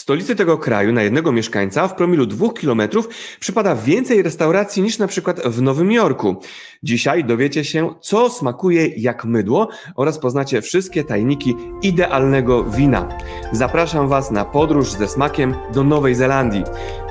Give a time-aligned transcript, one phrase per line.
[0.00, 3.08] W stolicy tego kraju na jednego mieszkańca w promilu dwóch kilometrów
[3.40, 6.36] przypada więcej restauracji niż na przykład w Nowym Jorku.
[6.82, 13.08] Dzisiaj dowiecie się, co smakuje jak mydło oraz poznacie wszystkie tajniki idealnego wina.
[13.52, 16.64] Zapraszam Was na podróż ze smakiem do Nowej Zelandii.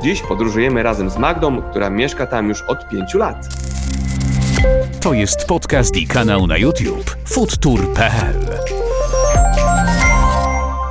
[0.03, 3.47] Dziś podróżujemy razem z Magdą, która mieszka tam już od pięciu lat.
[5.01, 8.78] To jest podcast i kanał na YouTube foodtour.pl.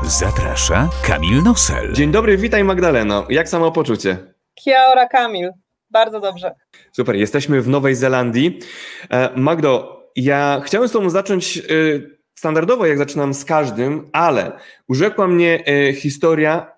[0.09, 1.93] Zaprasza Kamil Nosel.
[1.93, 3.27] Dzień dobry, witaj Magdaleno.
[3.31, 4.19] Jak samopoczucie?
[4.55, 5.51] Kiaora Kamil.
[5.91, 6.55] Bardzo dobrze.
[6.93, 8.59] Super, jesteśmy w Nowej Zelandii.
[9.11, 11.63] E, Magdo, ja chciałem z Tobą zacząć e,
[12.35, 14.53] standardowo, jak zaczynam z każdym, ale
[14.89, 16.73] urzekła mnie e, historia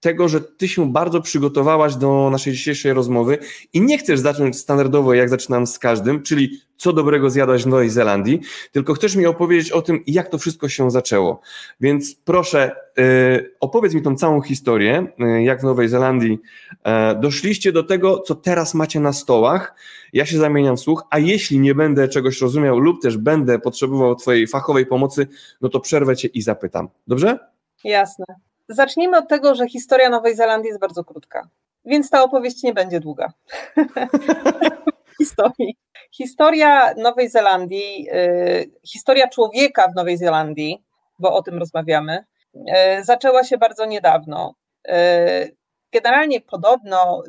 [0.00, 3.38] tego, że ty się bardzo przygotowałaś do naszej dzisiejszej rozmowy
[3.72, 7.90] i nie chcesz zacząć standardowo, jak zaczynam z każdym, czyli co dobrego zjadłaś w Nowej
[7.90, 8.40] Zelandii,
[8.72, 11.40] tylko chcesz mi opowiedzieć o tym, jak to wszystko się zaczęło.
[11.80, 16.38] Więc proszę, yy, opowiedz mi tą całą historię, yy, jak w Nowej Zelandii
[16.84, 19.74] yy, doszliście do tego, co teraz macie na stołach.
[20.12, 24.16] Ja się zamieniam w słuch, a jeśli nie będę czegoś rozumiał lub też będę potrzebował
[24.16, 25.26] twojej fachowej pomocy,
[25.60, 26.88] no to przerwę cię i zapytam.
[27.06, 27.38] Dobrze?
[27.84, 28.49] Jasne.
[28.70, 31.48] Zacznijmy od tego, że historia Nowej Zelandii jest bardzo krótka,
[31.84, 33.32] więc ta opowieść nie będzie długa.
[35.20, 35.76] historii.
[36.12, 40.84] Historia Nowej Zelandii, y, historia człowieka w Nowej Zelandii,
[41.18, 44.54] bo o tym rozmawiamy, y, zaczęła się bardzo niedawno.
[44.88, 45.56] Y,
[45.92, 47.22] generalnie podobno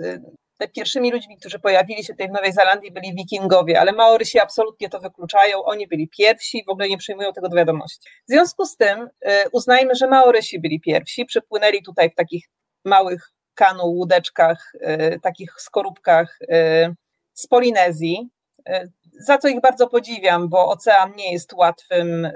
[0.68, 5.00] pierwszymi ludźmi, którzy pojawili się tutaj w Nowej Zelandii byli wikingowie, ale Maorysi absolutnie to
[5.00, 8.10] wykluczają, oni byli pierwsi, w ogóle nie przyjmują tego do wiadomości.
[8.28, 9.10] W związku z tym y,
[9.52, 12.46] uznajmy, że Maorysi byli pierwsi, przypłynęli tutaj w takich
[12.86, 16.96] małych kanu, łódeczkach, y, takich skorupkach y,
[17.34, 18.30] z Polinezji,
[19.20, 22.32] za co ich bardzo podziwiam, bo ocean nie jest łatwym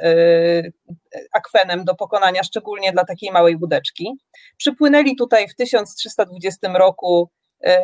[1.34, 4.12] akwenem do pokonania, szczególnie dla takiej małej łódeczki.
[4.58, 7.30] Przypłynęli tutaj w 1320 roku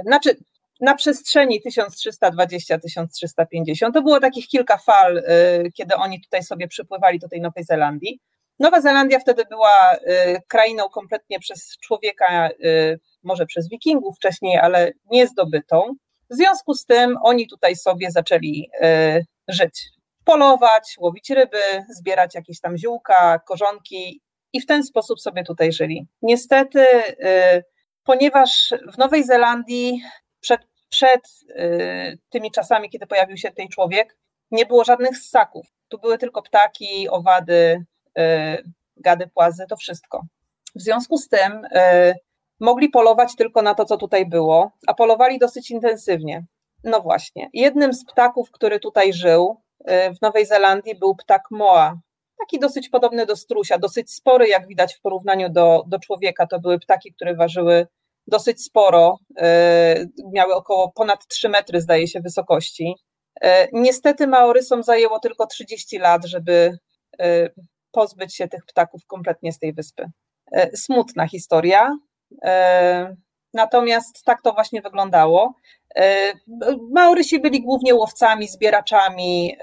[0.06, 0.36] znaczy
[0.82, 5.24] na przestrzeni 1320-1350 to było takich kilka fal, e,
[5.72, 8.19] kiedy oni tutaj sobie przypływali do tej Nowej Zelandii.
[8.59, 12.50] Nowa Zelandia wtedy była e, krainą kompletnie przez człowieka,
[13.24, 15.96] może przez wikingów wcześniej, ale nie zdobytą.
[16.30, 18.69] W związku z tym oni tutaj sobie zaczęli
[19.48, 19.90] żyć.
[20.25, 21.62] Polować, łowić ryby,
[22.00, 24.22] zbierać jakieś tam ziółka, korzonki
[24.53, 26.08] i w ten sposób sobie tutaj żyli.
[26.22, 26.86] Niestety
[28.03, 30.03] ponieważ w Nowej Zelandii
[30.39, 34.17] przed, przed y, tymi czasami, kiedy pojawił się tutaj człowiek,
[34.51, 35.67] nie było żadnych ssaków.
[35.88, 37.85] Tu były tylko ptaki, owady,
[38.19, 38.63] y,
[38.97, 40.23] gady, płazy, to wszystko.
[40.75, 42.13] W związku z tym y,
[42.59, 46.45] mogli polować tylko na to, co tutaj było, a polowali dosyć intensywnie.
[46.83, 47.50] No właśnie.
[47.53, 52.00] Jednym z ptaków, który tutaj żył w Nowej Zelandii, był ptak moa,
[52.41, 56.47] taki dosyć podobny do strusia, dosyć spory, jak widać w porównaniu do, do człowieka.
[56.47, 57.88] To były ptaki, które ważyły
[58.28, 62.96] dosyć sporo, e, miały około ponad 3 metry, zdaje się, wysokości.
[63.41, 66.78] E, niestety Maorysom zajęło tylko 30 lat, żeby
[67.19, 67.50] e,
[67.91, 70.06] pozbyć się tych ptaków kompletnie z tej wyspy.
[70.75, 71.97] Smutna historia.
[73.53, 75.53] Natomiast tak to właśnie wyglądało.
[76.91, 79.57] Maorysi byli głównie łowcami, zbieraczami,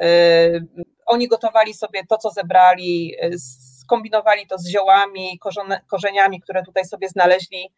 [1.09, 3.15] oni gotowali sobie to, co zebrali,
[3.83, 5.39] skombinowali to z ziołami,
[5.87, 7.73] korzeniami, które tutaj sobie znaleźli,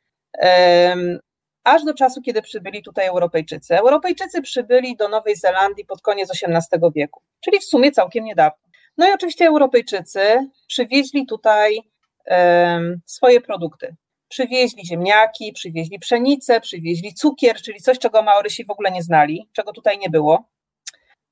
[1.65, 3.79] aż do czasu, kiedy przybyli tutaj Europejczycy.
[3.79, 8.69] Europejczycy przybyli do Nowej Zelandii pod koniec XVIII wieku, czyli w sumie całkiem niedawno.
[8.99, 10.21] No i oczywiście Europejczycy
[10.67, 11.79] przywieźli tutaj
[13.07, 13.97] swoje produkty.
[14.29, 19.73] Przywieźli ziemniaki, przywieźli pszenicę, przywieźli cukier, czyli coś, czego Maorysi w ogóle nie znali, czego
[19.73, 20.45] tutaj nie było.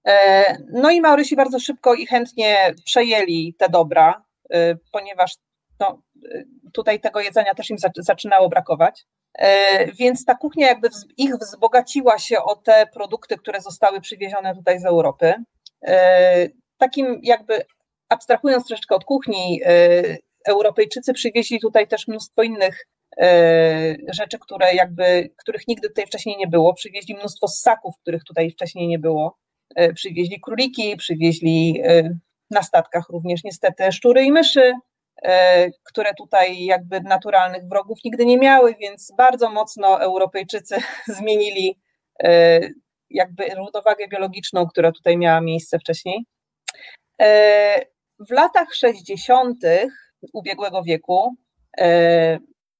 [0.06, 5.36] E, no i Maorysi bardzo szybko i chętnie przejęli te dobra, e, ponieważ
[5.80, 6.02] no,
[6.34, 6.42] e,
[6.72, 9.06] tutaj tego jedzenia też im zaczynało brakować.
[9.94, 14.84] Więc ta kuchnia jakby ich wzbogaciła się o te produkty, które zostały przywiezione tutaj z
[14.84, 15.34] Europy.
[16.78, 17.62] Takim jakby
[18.08, 19.60] abstrahując troszeczkę od kuchni,
[20.46, 22.86] Europejczycy przywieźli tutaj też mnóstwo innych
[24.12, 26.74] rzeczy, które jakby, których nigdy tutaj wcześniej nie było.
[26.74, 29.38] Przywieźli mnóstwo ssaków, których tutaj wcześniej nie było.
[29.74, 32.16] E, przywieźli króliki, przywieźli e,
[32.50, 34.72] na statkach również niestety szczury i myszy,
[35.22, 40.76] e, które tutaj jakby naturalnych wrogów nigdy nie miały, więc bardzo mocno Europejczycy
[41.18, 41.78] zmienili
[43.10, 46.26] jakby równowagę biologiczną, która tutaj miała miejsce wcześniej.
[48.18, 49.56] W latach 60.
[50.32, 51.34] ubiegłego wieku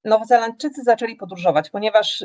[0.05, 2.25] Nowozelandczycy zaczęli podróżować, ponieważ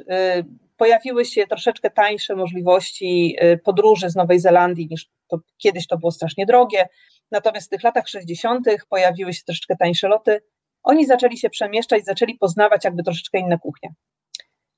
[0.84, 6.12] pojawiły się troszeczkę tańsze możliwości y, podróży z Nowej Zelandii niż to, kiedyś to było
[6.12, 6.88] strasznie drogie.
[7.32, 8.68] Natomiast w tych latach 60.
[8.90, 10.42] pojawiły się troszeczkę tańsze loty
[10.84, 13.94] oni zaczęli się przemieszczać, zaczęli poznawać jakby troszeczkę inne kuchnie.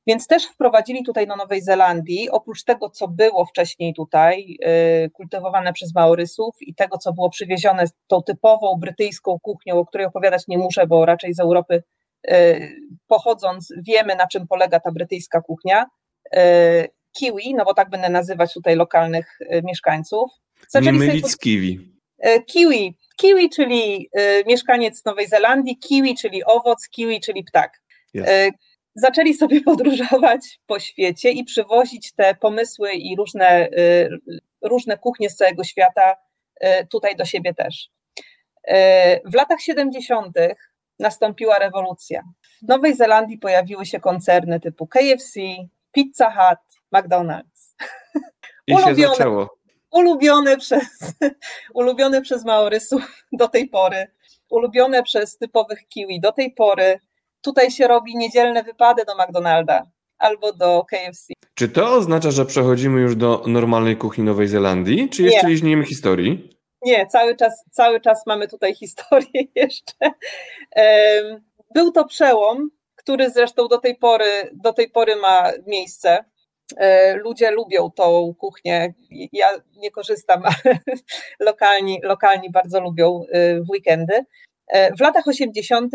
[0.08, 5.74] Więc też wprowadzili tutaj do Nowej Zelandii, oprócz tego, co było wcześniej tutaj, yy, kultywowane
[5.74, 10.58] przez Maorysów i tego, co było przywiezione tą typową brytyjską kuchnią, o której opowiadać nie
[10.58, 11.84] muszę, bo raczej z Europy
[13.08, 15.86] pochodząc wiemy, na czym polega ta brytyjska kuchnia.
[16.34, 16.40] Yy,
[17.18, 20.32] kiwi, no bo tak będę nazywać tutaj lokalnych mieszkańców.
[20.68, 21.38] Zaczęli nie mylić pod...
[21.38, 21.96] kiwi.
[22.46, 24.10] Kiwi, kiwi, czyli
[24.48, 27.82] mieszkaniec Nowej Zelandii, kiwi, czyli owoc, kiwi, czyli ptak.
[28.16, 28.54] Yes
[28.96, 34.10] zaczęli sobie podróżować po świecie i przywozić te pomysły i różne, y,
[34.62, 36.16] różne kuchnie z całego świata
[36.64, 37.90] y, tutaj do siebie też.
[38.68, 38.74] Y,
[39.26, 40.38] w latach 70.
[41.00, 42.24] nastąpiła rewolucja.
[42.64, 45.40] W Nowej Zelandii pojawiły się koncerny typu KFC,
[45.92, 47.76] Pizza Hut, McDonald's.
[48.68, 49.58] I ulubione, się zaczęło.
[49.92, 50.84] Ulubione przez,
[51.74, 54.08] ulubione przez Maorysów do tej pory,
[54.50, 57.00] ulubione przez typowych kiwi do tej pory,
[57.42, 59.84] tutaj się robi niedzielne wypady do McDonalda
[60.18, 61.34] albo do KFC.
[61.54, 65.86] Czy to oznacza, że przechodzimy już do normalnej kuchni Nowej Zelandii, czy jeszcze nie liźniemy
[65.86, 66.55] historii?
[66.86, 70.12] Nie, cały czas, cały czas mamy tutaj historię jeszcze.
[71.74, 76.26] Był to przełom, który zresztą do tej pory, do tej pory ma miejsce.
[76.78, 78.94] E, ludzie lubią tą kuchnię.
[79.32, 79.48] Ja
[79.78, 80.80] nie korzystam, ale
[81.40, 84.26] lokalni, lokalni bardzo lubią e, w weekendy.
[84.68, 85.94] E, w latach 80.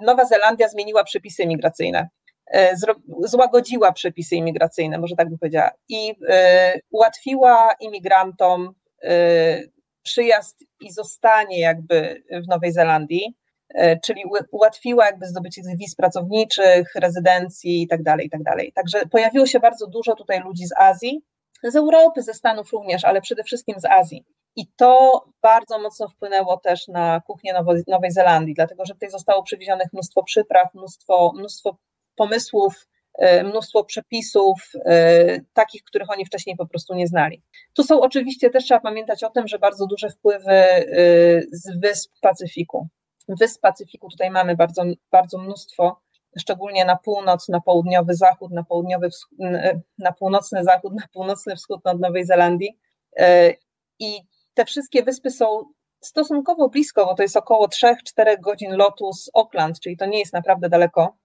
[0.00, 2.08] Nowa Zelandia zmieniła przepisy imigracyjne,
[2.46, 2.76] e,
[3.24, 8.72] złagodziła przepisy imigracyjne, może tak bym powiedziała, i e, ułatwiła imigrantom e,
[10.02, 13.34] przyjazd i zostanie jakby w Nowej Zelandii,
[14.04, 18.72] czyli ułatwiła jakby zdobycie tych wiz pracowniczych, rezydencji i tak dalej, i tak dalej.
[18.72, 21.22] Także pojawiło się bardzo dużo tutaj ludzi z Azji,
[21.62, 24.24] z Europy, ze Stanów również, ale przede wszystkim z Azji.
[24.56, 27.54] I to bardzo mocno wpłynęło też na kuchnię
[27.88, 31.76] Nowej, Zelandii, dlatego że tutaj zostało przywiezionych mnóstwo przypraw, mnóstwo, mnóstwo
[32.16, 32.86] pomysłów,
[33.44, 37.42] mnóstwo przepisów, e, takich, których oni wcześniej po prostu nie znali.
[37.72, 40.84] Tu są oczywiście też trzeba pamiętać o tym, że bardzo duże wpływy e,
[41.52, 42.88] z wysp Pacyfiku.
[43.28, 46.00] Wysp Pacyfiku tutaj mamy bardzo, bardzo mnóstwo,
[46.38, 49.08] szczególnie na północ, na południowy zachód, na południowy,
[49.98, 52.78] na północny zachód, na północny wschód od Nowej Zelandii.
[53.98, 54.20] I
[54.54, 55.64] te wszystkie wyspy są
[56.00, 60.32] stosunkowo blisko, bo to jest około 3-4 godzin lotu z Auckland, czyli to nie jest
[60.32, 61.16] naprawdę daleko.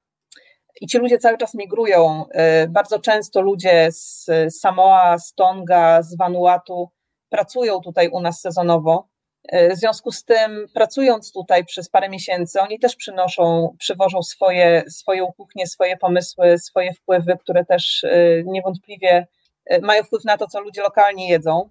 [0.81, 2.25] I ci ludzie cały czas migrują.
[2.63, 6.89] Y, bardzo często ludzie z Samoa, z Tonga, z Vanuatu
[7.29, 9.07] pracują tutaj u nas sezonowo.
[9.53, 14.83] Y, w związku z tym, pracując tutaj przez parę miesięcy, oni też przynoszą, przywożą swoje,
[14.89, 19.27] swoją kuchnię, swoje pomysły, swoje wpływy, które też y, niewątpliwie
[19.81, 21.69] mają wpływ na to, co ludzie lokalnie jedzą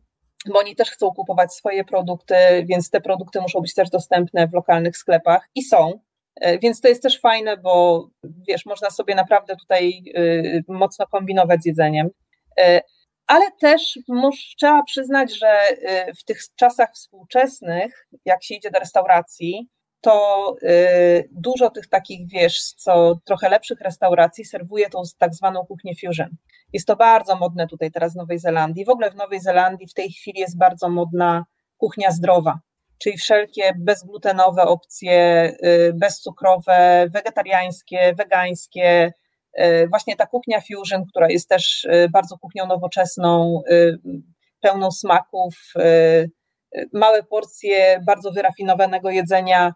[0.52, 4.52] bo oni też chcą kupować swoje produkty, więc te produkty muszą być też dostępne w
[4.52, 6.00] lokalnych sklepach i są.
[6.40, 8.06] E, więc to jest też fajne, bo
[8.48, 12.10] wiesz, można sobie naprawdę tutaj y, mocno kombinować z jedzeniem.
[12.60, 12.80] E,
[13.26, 13.98] ale też
[14.56, 19.68] trzeba przyznać, że y, w tych czasach współczesnych, jak się idzie do restauracji,
[20.00, 25.92] to y, dużo tych takich, wiesz, co trochę lepszych restauracji serwuje tą tak zwaną kuchnię
[25.94, 26.28] fusion.
[26.72, 28.84] Jest to bardzo modne tutaj teraz w Nowej Zelandii.
[28.84, 31.44] W ogóle w Nowej Zelandii w tej chwili jest bardzo modna
[31.76, 32.58] kuchnia zdrowa,
[32.98, 39.12] czyli wszelkie bezglutenowe opcje, y, bezcukrowe, wegetariańskie, wegańskie.
[39.60, 43.62] Y, właśnie ta kuchnia fusion, która jest też bardzo kuchnią nowoczesną,
[44.60, 45.54] pełną smaków,
[46.92, 49.72] małe porcje bardzo wyrafinowanego jedzenia,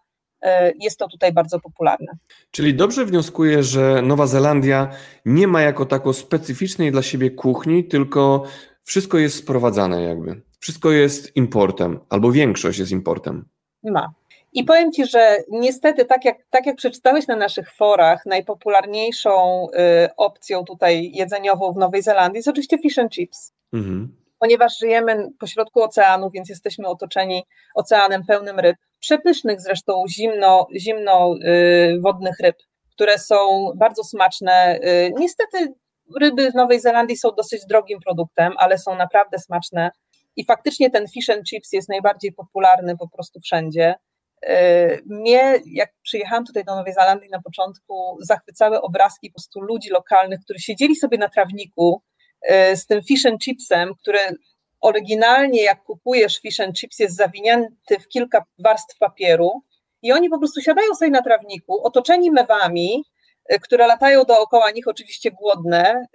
[0.81, 2.13] jest to tutaj bardzo popularne.
[2.51, 4.91] Czyli dobrze wnioskuję, że Nowa Zelandia
[5.25, 8.45] nie ma jako tako specyficznej dla siebie kuchni, tylko
[8.85, 10.43] wszystko jest sprowadzane jakby.
[10.61, 13.49] Wszystko jest importem, albo większość jest importem.
[13.83, 14.13] Ma.
[14.53, 19.67] I powiem Ci, że niestety, tak jak, tak jak przeczytałeś na naszych forach, najpopularniejszą
[20.05, 23.53] y, opcją tutaj jedzeniową w Nowej Zelandii jest oczywiście fish and chips.
[23.73, 31.35] Mhm ponieważ żyjemy pośrodku oceanu, więc jesteśmy otoczeni oceanem pełnym ryb, przepysznych zresztą zimno, zimno
[31.45, 32.57] y, wodnych ryb,
[32.95, 34.79] które są bardzo smaczne.
[34.85, 35.75] Y, niestety
[36.21, 39.91] ryby w Nowej Zelandii są dosyć drogim produktem, ale są naprawdę smaczne
[40.37, 43.95] i faktycznie ten fish and chips jest najbardziej popularny po prostu wszędzie.
[44.45, 49.91] Y, mnie, jak przyjechałam tutaj do Nowej Zelandii na początku, zachwycały obrazki po prostu ludzi
[49.91, 52.03] lokalnych, którzy siedzieli sobie na trawniku
[52.43, 54.19] E, z tym fish and chipsem, który
[54.81, 59.63] oryginalnie jak kupujesz fish and chips jest zawinięty w kilka warstw papieru
[60.03, 63.05] i oni po prostu siadają sobie na trawniku, otoczeni mewami,
[63.63, 66.07] które latają dookoła nich, oczywiście głodne,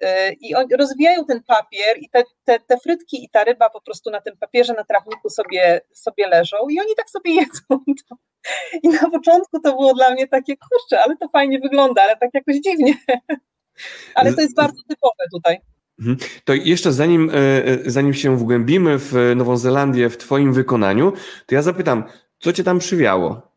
[0.41, 4.11] i oni rozwijają ten papier, i te, te, te frytki i ta ryba po prostu
[4.11, 7.83] na tym papierze, na trawniku sobie, sobie leżą, i oni tak sobie jedzą.
[8.83, 12.29] I na początku to było dla mnie takie, kurczę, ale to fajnie wygląda, ale tak
[12.33, 12.93] jakoś dziwnie.
[14.15, 15.57] Ale to jest bardzo typowe tutaj.
[15.99, 16.17] Mhm.
[16.45, 17.31] To jeszcze zanim,
[17.85, 21.13] zanim się wgłębimy w Nową Zelandię w Twoim wykonaniu,
[21.45, 22.03] to ja zapytam,
[22.39, 23.54] co Cię tam przywiało?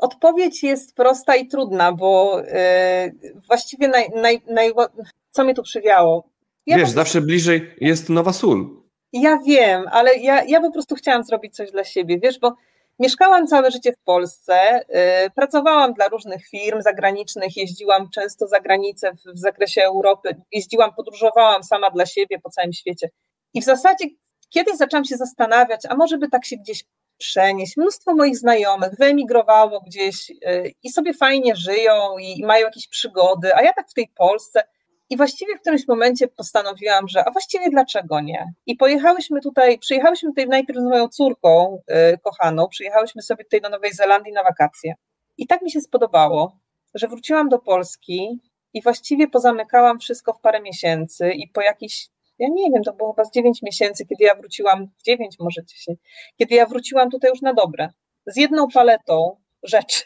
[0.00, 4.72] Odpowiedź jest prosta i trudna, bo yy, właściwie naj, naj, naj,
[5.30, 6.28] co mnie tu przywiało?
[6.66, 8.84] Ja Wiesz, zawsze bliżej jest Nowa Sól.
[9.12, 12.54] Ja wiem, ale ja, ja po prostu chciałam zrobić coś dla siebie, wiesz, bo
[12.98, 14.54] mieszkałam całe życie w Polsce,
[14.88, 20.94] yy, pracowałam dla różnych firm zagranicznych, jeździłam często za granicę w, w zakresie Europy, jeździłam,
[20.94, 23.10] podróżowałam sama dla siebie po całym świecie.
[23.54, 24.04] I w zasadzie
[24.48, 26.84] kiedyś zaczęłam się zastanawiać, a może by tak się gdzieś
[27.18, 27.76] przenieść.
[27.76, 33.62] Mnóstwo moich znajomych wyemigrowało gdzieś y, i sobie fajnie żyją i mają jakieś przygody, a
[33.62, 34.62] ja tak w tej Polsce.
[35.10, 38.52] I właściwie w którymś momencie postanowiłam, że a właściwie dlaczego nie?
[38.66, 43.68] I pojechałyśmy tutaj, przyjechałyśmy tutaj najpierw z moją córką yy, kochaną, przyjechałyśmy sobie tutaj do
[43.68, 44.94] Nowej Zelandii na wakacje.
[45.36, 46.58] I tak mi się spodobało,
[46.94, 48.40] że wróciłam do Polski
[48.74, 53.12] i właściwie pozamykałam wszystko w parę miesięcy i po jakichś ja nie wiem, to było
[53.12, 55.98] chyba z 9 miesięcy, kiedy ja wróciłam, 9 może 10,
[56.38, 57.88] kiedy ja wróciłam tutaj już na dobre,
[58.26, 60.04] z jedną paletą rzeczy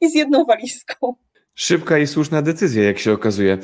[0.00, 1.14] i z jedną walizką.
[1.54, 3.58] Szybka i słuszna decyzja, jak się okazuje.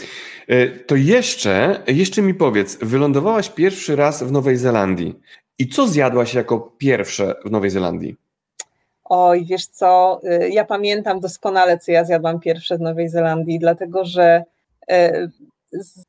[0.48, 5.14] E, to jeszcze, jeszcze mi powiedz, wylądowałaś pierwszy raz w Nowej Zelandii.
[5.58, 8.16] I co zjadłaś jako pierwsze w Nowej Zelandii?
[9.04, 14.04] Oj, wiesz co, y, ja pamiętam doskonale, co ja zjadłam pierwsze w Nowej Zelandii, dlatego
[14.04, 14.44] że
[14.92, 15.30] y,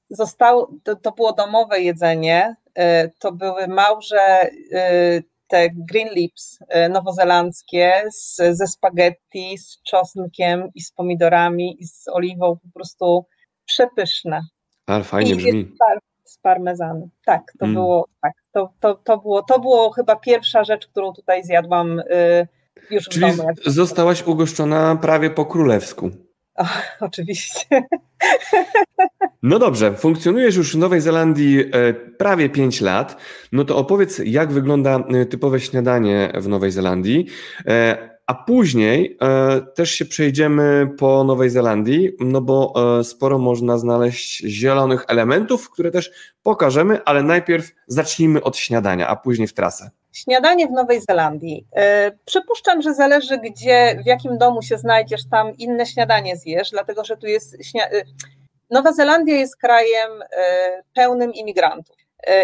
[0.09, 6.89] zostało, to, to było domowe jedzenie, y, to były małże y, te green lips y,
[6.89, 13.25] nowozelandzkie z, ze spaghetti, z czosnkiem i z pomidorami i z oliwą, po prostu
[13.65, 14.41] przepyszne.
[14.87, 15.71] Ale fajnie I brzmi.
[16.23, 17.09] Z parmezanu.
[17.25, 17.75] Tak, to mm.
[17.75, 22.01] było, tak, to, to, to, było, to było chyba pierwsza rzecz, którą tutaj zjadłam
[22.91, 23.49] już Czyli w domu.
[23.65, 26.11] zostałaś ugoszczona prawie po królewsku.
[26.59, 26.65] O,
[27.05, 27.65] oczywiście.
[29.43, 33.17] No dobrze, funkcjonujesz już w Nowej Zelandii e, prawie 5 lat.
[33.51, 37.25] No to opowiedz, jak wygląda e, typowe śniadanie w Nowej Zelandii.
[37.65, 39.17] E, a później
[39.75, 42.73] też się przejdziemy po Nowej Zelandii, no bo
[43.03, 46.11] sporo można znaleźć zielonych elementów, które też
[46.43, 49.89] pokażemy, ale najpierw zacznijmy od śniadania, a później w trasę.
[50.13, 51.67] Śniadanie w Nowej Zelandii.
[51.75, 57.05] E, przypuszczam, że zależy, gdzie, w jakim domu się znajdziesz, tam inne śniadanie zjesz, dlatego
[57.05, 57.55] że tu jest.
[57.75, 58.03] E,
[58.69, 61.95] Nowa Zelandia jest krajem e, pełnym imigrantów.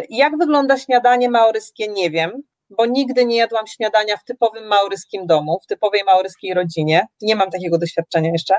[0.10, 5.60] Jak wygląda śniadanie maoryskie, nie wiem, bo nigdy nie jadłam śniadania w typowym maoryskim domu,
[5.64, 7.08] w typowej maoryskiej rodzinie.
[7.22, 8.56] Nie mam takiego doświadczenia jeszcze.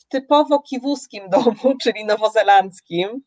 [0.00, 3.22] W typowo kiwuskim domu, czyli nowozelandzkim,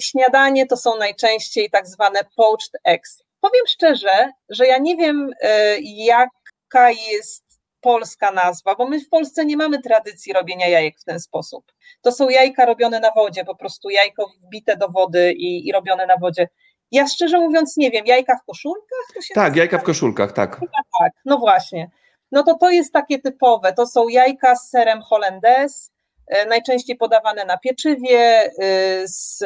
[0.00, 5.76] śniadanie to są najczęściej tak zwane poached eggs, powiem szczerze, że ja nie wiem, e,
[5.80, 7.46] jaka jest
[7.80, 11.64] polska nazwa, bo my w Polsce nie mamy tradycji robienia jajek w ten sposób.
[12.02, 16.06] To są jajka robione na wodzie, po prostu jajko wbite do wody i, i robione
[16.06, 16.48] na wodzie.
[16.92, 19.06] Ja szczerze mówiąc nie wiem, jajka w koszulkach?
[19.14, 19.58] tak, nazywa?
[19.58, 20.60] jajka w koszulkach, tak.
[21.00, 21.90] Tak, no właśnie.
[22.32, 25.90] No to to jest takie typowe, to są jajka z serem hollandaise,
[26.26, 29.44] e, najczęściej podawane na pieczywie, e, z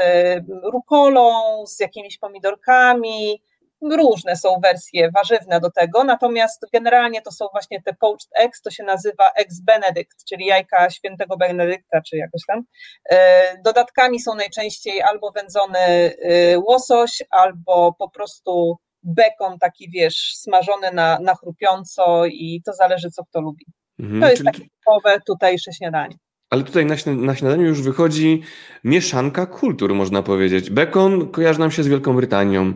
[0.72, 1.32] rukolą,
[1.66, 3.42] z jakimiś pomidorkami,
[3.82, 8.70] Różne są wersje warzywne do tego, natomiast generalnie to są właśnie te poached eggs, to
[8.70, 12.62] się nazywa eggs benedict, czyli jajka świętego Benedykta, czy jakoś tam.
[13.10, 20.92] E, dodatkami są najczęściej albo wędzony e, łosoś, albo po prostu bekon taki, wiesz, smażony
[20.92, 23.66] na, na chrupiąco i to zależy, co kto lubi.
[23.98, 24.52] Mhm, to jest czyli...
[24.52, 26.16] takie typowe tutejsze śniadanie.
[26.50, 28.42] Ale tutaj na, na śniadaniu już wychodzi
[28.84, 30.70] mieszanka kultur, można powiedzieć.
[30.70, 32.72] Bekon kojarzy nam się z Wielką Brytanią.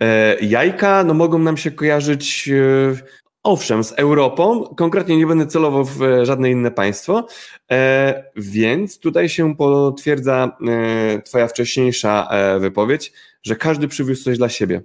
[0.00, 2.96] E, jajka no, mogą nam się kojarzyć, e,
[3.42, 4.62] owszem, z Europą.
[4.76, 7.26] Konkretnie nie będę celował w e, żadne inne państwo.
[7.72, 14.48] E, więc tutaj się potwierdza e, Twoja wcześniejsza e, wypowiedź, że każdy przywiózł coś dla
[14.48, 14.82] siebie.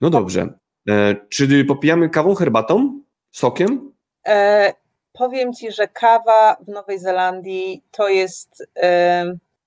[0.00, 0.48] No dobrze.
[1.28, 3.92] Czy popijamy kawą, herbatą, sokiem?
[5.12, 8.66] Powiem Ci, że kawa w Nowej Zelandii to jest,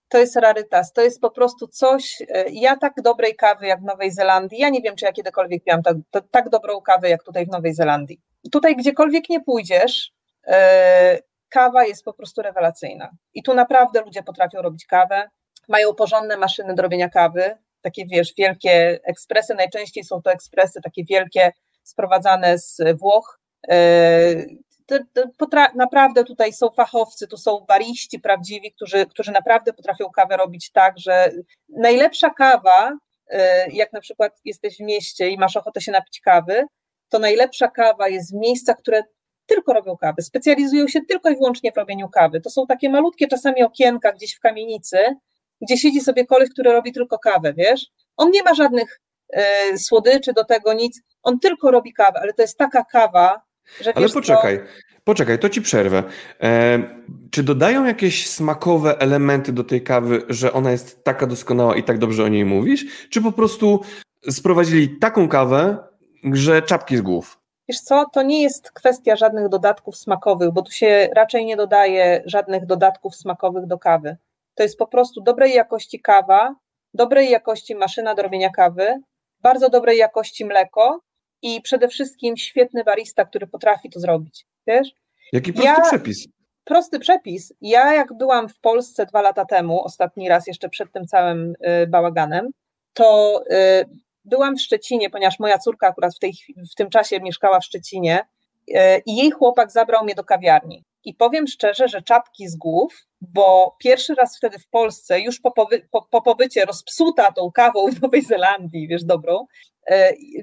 [0.10, 3.84] to jest rarytas, to jest po prostu coś, e, ja tak dobrej kawy jak w
[3.84, 5.98] Nowej Zelandii, ja nie wiem, czy ja kiedykolwiek piłam tak,
[6.32, 8.22] tak dobrą kawę jak tutaj w Nowej Zelandii.
[8.52, 10.14] Tutaj gdziekolwiek nie pójdziesz,
[10.48, 13.10] e, kawa jest po prostu rewelacyjna.
[13.34, 15.30] I tu naprawdę ludzie potrafią robić kawę,
[15.68, 21.04] mają porządne maszyny do robienia kawy, takie wiesz, wielkie ekspresy, najczęściej są to ekspresy takie
[21.04, 21.52] wielkie,
[21.84, 23.76] sprowadzane z Włoch, e,
[25.76, 31.00] naprawdę tutaj są fachowcy, tu są bariści prawdziwi, którzy, którzy naprawdę potrafią kawę robić tak,
[31.00, 31.32] że
[31.70, 36.66] najlepsza kawa, e, jak na przykład jesteś w mieście i masz ochotę się napić kawy,
[37.10, 39.04] to najlepsza kawa jest w miejscach, które
[39.46, 42.42] tylko robią kawy, specjalizują się tylko i wyłącznie w robieniu kawy.
[42.42, 44.98] To są takie malutkie czasami okienka gdzieś w kamienicy,
[45.62, 47.88] gdzie siedzi sobie koleś, który robi tylko kawę, wiesz?
[48.18, 49.02] On nie ma żadnych
[49.34, 53.42] e, słodyczy do tego, nic, on tylko robi kawę, ale to jest taka kawa,
[53.82, 54.64] że Ale poczekaj, co?
[55.04, 56.04] poczekaj, to ci przerwę.
[56.42, 56.80] E,
[57.32, 61.98] czy dodają jakieś smakowe elementy do tej kawy, że ona jest taka doskonała i tak
[61.98, 63.10] dobrze o niej mówisz?
[63.10, 63.82] Czy po prostu
[64.30, 65.78] sprowadzili taką kawę,
[66.34, 67.40] że czapki z głów?
[67.70, 72.24] Wiesz co, to nie jest kwestia żadnych dodatków smakowych, bo tu się raczej nie dodaje
[72.26, 74.18] żadnych dodatków smakowych do kawy.
[74.56, 76.56] To jest po prostu dobrej jakości kawa,
[76.94, 79.02] dobrej jakości maszyna do robienia kawy,
[79.42, 81.00] bardzo dobrej jakości mleko
[81.46, 84.46] i przede wszystkim świetny barista, który potrafi to zrobić.
[84.68, 84.92] Wiesz?
[85.34, 86.28] Jaki prosty ja, przepis.
[86.64, 87.54] Prosty przepis.
[87.62, 91.88] Ja jak byłam w Polsce dwa lata temu, ostatni raz jeszcze przed tym całym y,
[91.88, 92.52] bałaganem,
[92.94, 93.86] to y,
[94.24, 96.34] byłam w Szczecinie, ponieważ moja córka akurat w, tej,
[96.72, 98.20] w tym czasie mieszkała w Szczecinie
[98.70, 98.74] y,
[99.06, 100.84] i jej chłopak zabrał mnie do kawiarni.
[101.04, 105.52] I powiem szczerze, że czapki z głów, bo pierwszy raz wtedy w Polsce, już po,
[105.52, 105.68] po,
[106.12, 109.46] po pobycie rozpsuta tą kawą w Nowej Zelandii, wiesz, dobrą,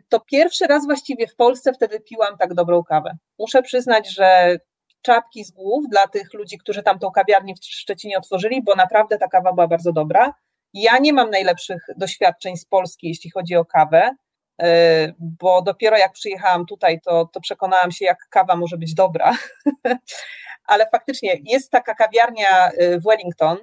[0.09, 3.17] to pierwszy raz właściwie w Polsce wtedy piłam tak dobrą kawę.
[3.39, 4.57] Muszę przyznać, że
[5.03, 9.19] czapki z głów dla tych ludzi, którzy tam tą kawiarnię w Szczecinie otworzyli, bo naprawdę
[9.19, 10.35] ta kawa była bardzo dobra.
[10.75, 14.11] Ja nie mam najlepszych doświadczeń z Polski, jeśli chodzi o kawę,
[14.63, 19.33] e, bo dopiero jak przyjechałam tutaj, to, to przekonałam się, jak kawa może być dobra.
[20.65, 23.59] ale faktycznie jest taka kawiarnia y, w Wellington,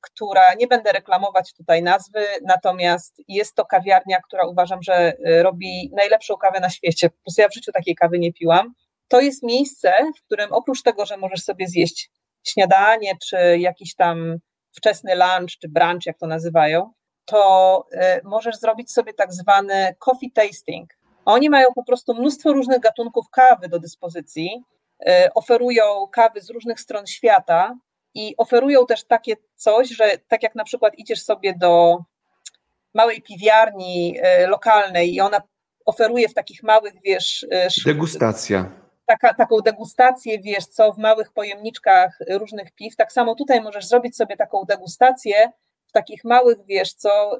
[0.00, 5.90] która nie będę reklamować tutaj nazwy, natomiast jest to kawiarnia, która uważam, że y, robi
[5.96, 7.10] najlepszą kawę na świecie.
[7.10, 8.74] Po prostu ja w życiu takiej kawy nie piłam.
[9.08, 12.10] To jest miejsce, w którym oprócz tego, że możesz sobie zjeść
[12.46, 14.38] śniadanie, czy jakiś tam
[14.76, 16.92] wczesny lunch, czy brunch, jak to nazywają,
[17.24, 17.84] to
[18.24, 20.90] możesz zrobić sobie tak zwany coffee tasting.
[21.24, 24.62] Oni mają po prostu mnóstwo różnych gatunków kawy do dyspozycji
[25.34, 27.74] oferują kawy z różnych stron świata
[28.16, 31.98] i oferują też takie coś, że tak jak na przykład idziesz sobie do
[32.94, 35.40] małej piwiarni e, lokalnej i ona
[35.86, 37.46] oferuje w takich małych, wiesz...
[37.50, 38.70] E, Degustacja.
[39.06, 44.16] Taka, taką degustację, wiesz co, w małych pojemniczkach różnych piw, tak samo tutaj możesz zrobić
[44.16, 45.52] sobie taką degustację
[45.86, 47.38] w takich małych, wiesz co,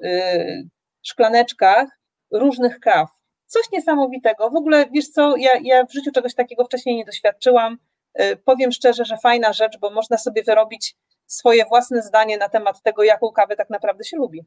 [1.02, 1.88] szklaneczkach
[2.30, 3.08] różnych kaw
[3.46, 4.50] coś niesamowitego.
[4.50, 7.78] W ogóle, wiesz co, ja, ja w życiu czegoś takiego wcześniej nie doświadczyłam.
[8.20, 12.82] Y, powiem szczerze, że fajna rzecz, bo można sobie wyrobić swoje własne zdanie na temat
[12.82, 14.44] tego, jaką kawę tak naprawdę się lubi.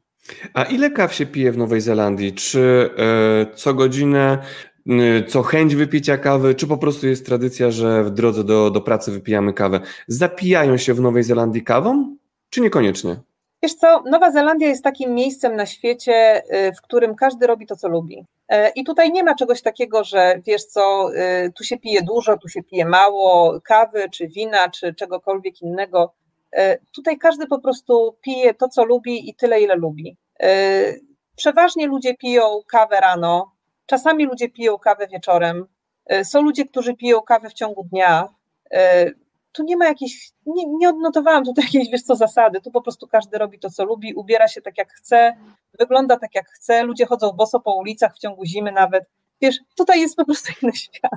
[0.54, 2.32] A ile kaw się pije w Nowej Zelandii?
[2.32, 4.38] Czy e, co godzinę,
[4.86, 8.80] y, co chęć wypicia kawy, czy po prostu jest tradycja, że w drodze do, do
[8.80, 9.80] pracy wypijamy kawę?
[10.08, 12.16] Zapijają się w Nowej Zelandii kawą,
[12.50, 13.16] czy niekoniecznie?
[13.62, 17.76] Wiesz co, Nowa Zelandia jest takim miejscem na świecie, y, w którym każdy robi to,
[17.76, 18.24] co lubi.
[18.48, 22.38] E, I tutaj nie ma czegoś takiego, że wiesz co, y, tu się pije dużo,
[22.38, 26.12] tu się pije mało, kawy, czy wina, czy czegokolwiek innego.
[26.52, 30.16] E, tutaj każdy po prostu pije to, co lubi i tyle, ile lubi.
[30.42, 30.48] E,
[31.36, 33.52] przeważnie ludzie piją kawę rano,
[33.86, 35.66] czasami ludzie piją kawę wieczorem.
[36.22, 38.28] Są ludzie, którzy piją kawę w ciągu dnia
[39.52, 43.06] tu nie ma jakiejś, nie, nie odnotowałam tutaj jakiejś, wiesz co, zasady, tu po prostu
[43.06, 45.36] każdy robi to, co lubi, ubiera się tak, jak chce,
[45.78, 49.04] wygląda tak, jak chce, ludzie chodzą boso po ulicach w ciągu zimy nawet,
[49.42, 51.12] wiesz, tutaj jest po prostu inny świat.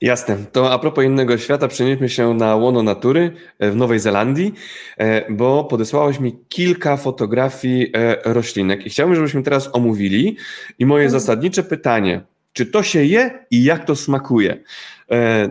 [0.00, 4.54] Jasne, to a propos innego świata, przenieśmy się na łono natury e, w Nowej Zelandii,
[4.98, 10.36] e, bo podesłałeś mi kilka fotografii e, roślinek i chciałbym, żebyśmy teraz omówili
[10.78, 11.20] i moje hmm.
[11.20, 12.20] zasadnicze pytanie,
[12.52, 14.62] czy to się je i jak to smakuje?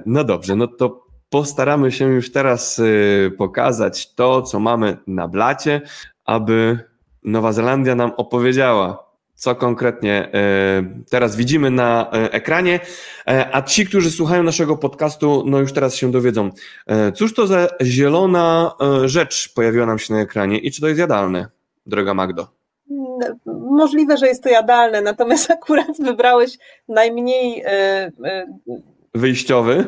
[0.06, 5.82] No dobrze, no to postaramy się już teraz y, pokazać to, co mamy na blacie,
[6.26, 6.80] aby
[7.24, 10.30] Nowa Zelandia nam opowiedziała, co konkretnie
[11.00, 12.80] y, teraz widzimy na y, ekranie,
[13.28, 16.52] e, a ci, którzy słuchają naszego podcastu, no już teraz się dowiedzą.
[16.88, 20.88] E, cóż to za zielona e, rzecz pojawiła nam się na ekranie i czy to
[20.88, 21.48] jest jadalne,
[21.86, 22.48] droga Magdo?
[23.72, 27.64] Możliwe, że jest to jadalne, natomiast akurat wybrałeś najmniej.
[29.14, 29.88] Wyjściowy?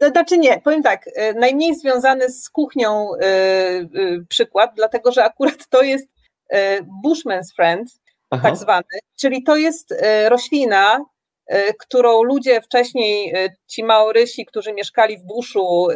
[0.00, 5.68] Znaczy nie, powiem tak, y, najmniej związany z kuchnią y, y, przykład, dlatego że akurat
[5.70, 6.08] to jest
[7.04, 7.88] Bushman's Friend,
[8.30, 8.42] Aha.
[8.42, 8.84] tak zwany,
[9.20, 9.94] czyli to jest
[10.28, 11.04] roślina,
[11.80, 13.34] którą ludzie wcześniej,
[13.66, 15.88] ci Maorysi, którzy mieszkali w buszu,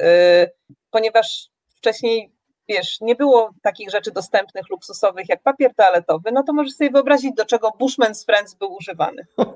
[0.91, 2.33] ponieważ wcześniej
[2.69, 7.35] wiesz, nie było takich rzeczy dostępnych, luksusowych jak papier toaletowy, no to możesz sobie wyobrazić,
[7.35, 9.27] do czego Bushman's Friends był używany.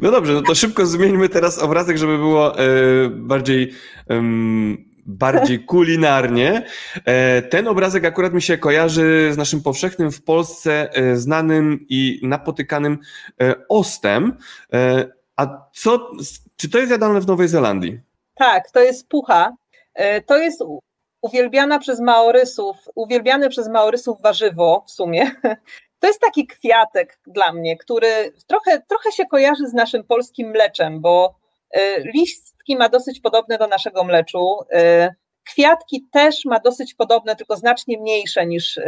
[0.00, 2.64] No dobrze, no to szybko zmieńmy teraz obrazek, żeby było e,
[3.10, 3.72] bardziej
[5.06, 6.66] bardziej kulinarnie.
[7.04, 12.20] E, ten obrazek akurat mi się kojarzy z naszym powszechnym w Polsce e, znanym i
[12.22, 12.98] napotykanym
[13.40, 14.36] e, ostem.
[15.36, 16.10] A co,
[16.56, 18.00] czy to jest jadalne w Nowej Zelandii?
[18.34, 19.52] Tak, to jest pucha.
[20.26, 20.62] To jest
[21.24, 25.30] uwielbiana przez Maorysów, uwielbiane przez Maorysów warzywo w sumie.
[25.98, 31.00] To jest taki kwiatek dla mnie, który trochę, trochę się kojarzy z naszym polskim mleczem,
[31.00, 31.34] bo
[32.14, 34.58] listki ma dosyć podobne do naszego mleczu.
[35.44, 38.80] Kwiatki też ma dosyć podobne, tylko znacznie mniejsze niż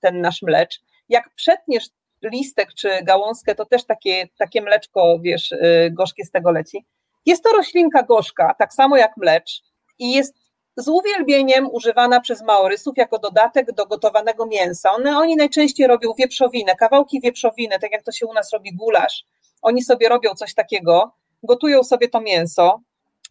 [0.00, 0.80] ten nasz mlecz.
[1.08, 1.84] Jak przetniesz
[2.22, 5.54] listek czy gałązkę, to też takie, takie mleczko, wiesz,
[5.90, 6.86] gorzkie z tego leci.
[7.26, 9.62] Jest to roślinka gorzka, tak samo jak mlecz
[9.98, 10.45] i jest
[10.76, 14.92] z uwielbieniem używana przez Maorysów jako dodatek do gotowanego mięsa.
[14.92, 19.24] One, oni najczęściej robią wieprzowinę, kawałki wieprzowiny, tak jak to się u nas robi gulasz.
[19.62, 21.12] Oni sobie robią coś takiego,
[21.42, 22.80] gotują sobie to mięso.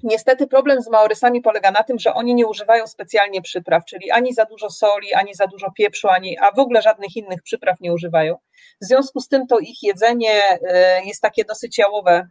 [0.04, 4.34] Niestety problem z Maorysami polega na tym, że oni nie używają specjalnie przypraw, czyli ani
[4.34, 7.94] za dużo soli, ani za dużo pieprzu, ani, a w ogóle żadnych innych przypraw nie
[7.94, 8.38] używają.
[8.82, 10.60] W związku z tym to ich jedzenie y,
[11.06, 12.28] jest takie dosyć jałowe.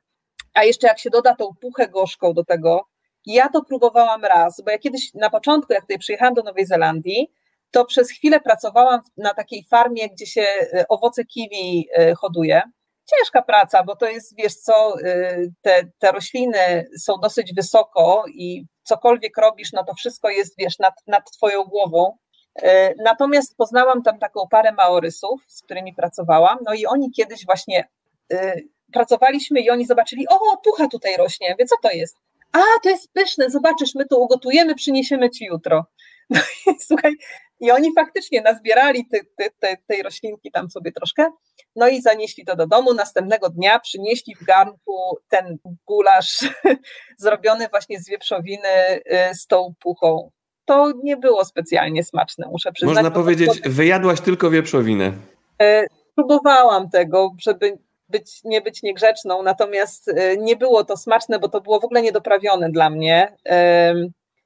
[0.55, 2.87] A jeszcze jak się doda tą puchę gorzką do tego,
[3.27, 7.33] ja to próbowałam raz, bo ja kiedyś na początku, jak tutaj przyjechałam do Nowej Zelandii,
[7.71, 12.63] to przez chwilę pracowałam na takiej farmie, gdzie się y, owoce kiwi y, hoduje
[13.11, 18.65] ciężka praca, bo to jest, wiesz co, y, te, te rośliny są dosyć wysoko i
[18.83, 22.17] cokolwiek robisz, no to wszystko jest, wiesz, nad, nad twoją głową.
[23.05, 27.89] Natomiast poznałam tam taką parę maorysów, z którymi pracowałam, no i oni kiedyś właśnie
[28.93, 32.17] pracowaliśmy i oni zobaczyli, o, pucha tutaj rośnie, wie co to jest?
[32.55, 35.85] A, to jest pyszne, zobaczysz, my to ugotujemy, przyniesiemy ci jutro.
[36.31, 37.13] No i słuchaj,
[37.61, 41.31] i oni faktycznie nazbierali te, te, te, tej roślinki tam sobie troszkę,
[41.77, 42.95] no i zanieśli to do domu.
[42.95, 46.39] Następnego dnia przynieśli w garnku ten gulasz
[47.19, 50.31] zrobiony właśnie z wieprzowiny y, z tą puchą.
[50.65, 52.95] To nie było specjalnie smaczne, muszę przyznać.
[52.95, 53.71] Można powiedzieć, to...
[53.71, 55.13] wyjadłaś tylko wieprzowinę.
[55.63, 61.49] Y, próbowałam tego, żeby być, nie być niegrzeczną, natomiast y, nie było to smaczne, bo
[61.49, 63.37] to było w ogóle niedoprawione dla mnie.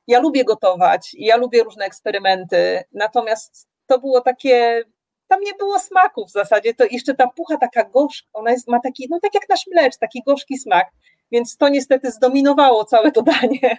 [0.07, 4.83] Ja lubię gotować ja lubię różne eksperymenty, natomiast to było takie,
[5.29, 8.81] tam nie było smaku w zasadzie, to jeszcze ta pucha taka gorzka, ona jest, ma
[8.81, 10.87] taki, no tak jak nasz mlecz, taki gorzki smak,
[11.33, 13.77] więc to niestety zdominowało całe to danie.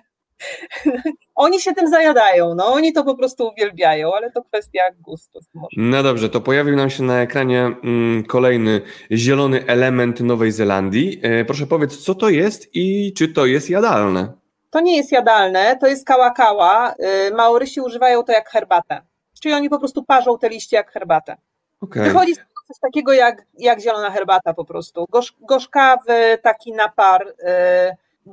[1.36, 5.39] Oni się tym zajadają, no oni to po prostu uwielbiają, ale to kwestia gustu.
[5.78, 11.19] No dobrze, to pojawił nam się na ekranie mm, kolejny zielony element Nowej Zelandii.
[11.23, 14.34] E, proszę powiedz, co to jest i czy to jest jadalne?
[14.69, 16.93] To nie jest jadalne, to jest kała-kała.
[17.28, 19.02] Y, Maorysi używają to jak herbatę.
[19.41, 21.38] Czyli oni po prostu parzą te liście jak herbatę.
[21.82, 22.04] Okay.
[22.04, 25.06] Wychodzi coś takiego jak, jak zielona herbata po prostu.
[25.10, 27.36] Gorzz, gorzkawy taki napar, y,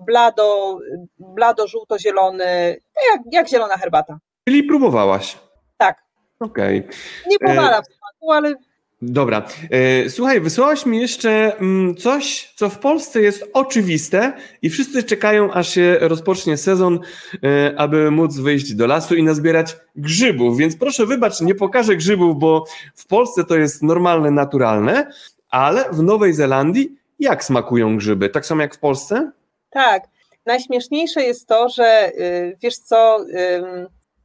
[0.06, 0.78] blado,
[1.18, 2.76] blado żółto-zielony,
[3.12, 4.18] jak, jak zielona herbata.
[4.48, 5.38] Czyli próbowałaś?
[5.76, 6.02] Tak.
[6.40, 6.78] Okej.
[6.78, 6.96] Okay.
[7.26, 8.54] Nie pomala e, w smaku, ale
[9.02, 9.46] Dobra.
[9.70, 14.32] E, słuchaj, wysłałaś mi jeszcze mm, coś, co w Polsce jest oczywiste
[14.62, 17.00] i wszyscy czekają, aż się rozpocznie sezon,
[17.44, 20.58] e, aby móc wyjść do lasu i nazbierać grzybów.
[20.58, 25.10] Więc proszę wybacz, nie pokażę grzybów, bo w Polsce to jest normalne, naturalne,
[25.50, 28.28] ale w Nowej Zelandii jak smakują grzyby?
[28.28, 29.30] Tak samo jak w Polsce?
[29.70, 30.04] Tak.
[30.46, 33.18] Najśmieszniejsze jest to, że y, wiesz co,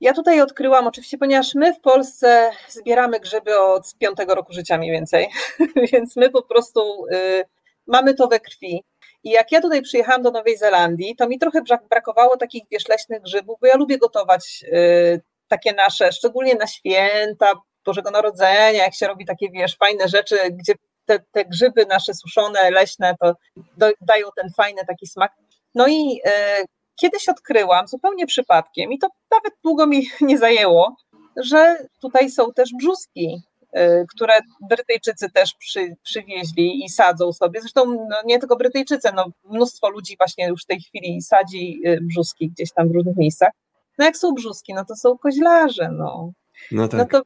[0.02, 4.92] ja tutaj odkryłam, oczywiście, ponieważ my w Polsce zbieramy grzyby od piątego roku życia mniej
[4.92, 5.28] więcej,
[5.92, 7.44] więc my po prostu y,
[7.88, 8.84] mamy to we krwi.
[9.24, 13.22] I jak ja tutaj przyjechałam do Nowej Zelandii, to mi trochę brakowało takich wiesz, leśnych
[13.22, 17.54] grzybów, bo ja lubię gotować y, takie nasze, szczególnie na święta,
[17.86, 20.74] Bożego Narodzenia, jak się robi takie, wiesz, fajne rzeczy, gdzie
[21.12, 23.34] te, te grzyby nasze suszone, leśne, to
[24.02, 25.32] dają ten fajny taki smak.
[25.76, 30.96] No i y, kiedyś odkryłam zupełnie przypadkiem, i to nawet długo mi nie zajęło,
[31.38, 33.44] że tutaj są też brzuski,
[33.78, 37.62] y, które Brytyjczycy też przy, przywieźli i sadzą sobie.
[37.62, 42.00] Zresztą no, nie tylko Brytyjczycy, no, mnóstwo ludzi właśnie już w tej chwili sadzi y,
[42.02, 43.52] brzuski gdzieś tam w różnych miejscach.
[43.98, 46.32] No jak są brzuski, no to są koźlarze, no.
[46.72, 47.00] No tak.
[47.00, 47.26] No to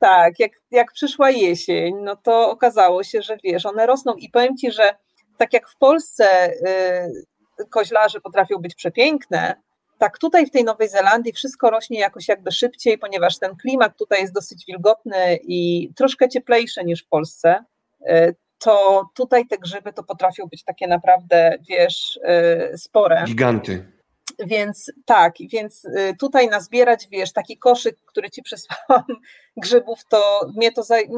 [0.00, 4.56] tak, jak, jak przyszła jesień, no to okazało się, że wiesz, one rosną i powiem
[4.56, 4.94] Ci, że
[5.38, 6.52] tak jak w Polsce
[7.60, 9.54] y, koźlarze potrafią być przepiękne,
[9.98, 14.20] tak tutaj w tej Nowej Zelandii wszystko rośnie jakoś jakby szybciej, ponieważ ten klimat tutaj
[14.20, 17.64] jest dosyć wilgotny i troszkę cieplejszy niż w Polsce,
[18.06, 23.24] e, to tutaj te grzyby to potrafią być takie naprawdę, wiesz, e, spore.
[23.26, 23.99] Giganty.
[24.46, 29.04] Więc tak, więc y, tutaj nazbierać, wiesz, taki koszyk, który ci przesłałam
[29.62, 31.08] grzybów, to mnie to, zaj...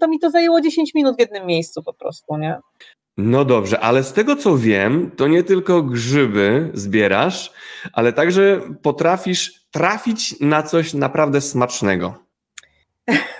[0.00, 2.58] to mi to zajęło 10 minut w jednym miejscu po prostu, nie?
[3.16, 7.52] No dobrze, ale z tego co wiem, to nie tylko grzyby zbierasz,
[7.92, 12.14] ale także potrafisz trafić na coś naprawdę smacznego.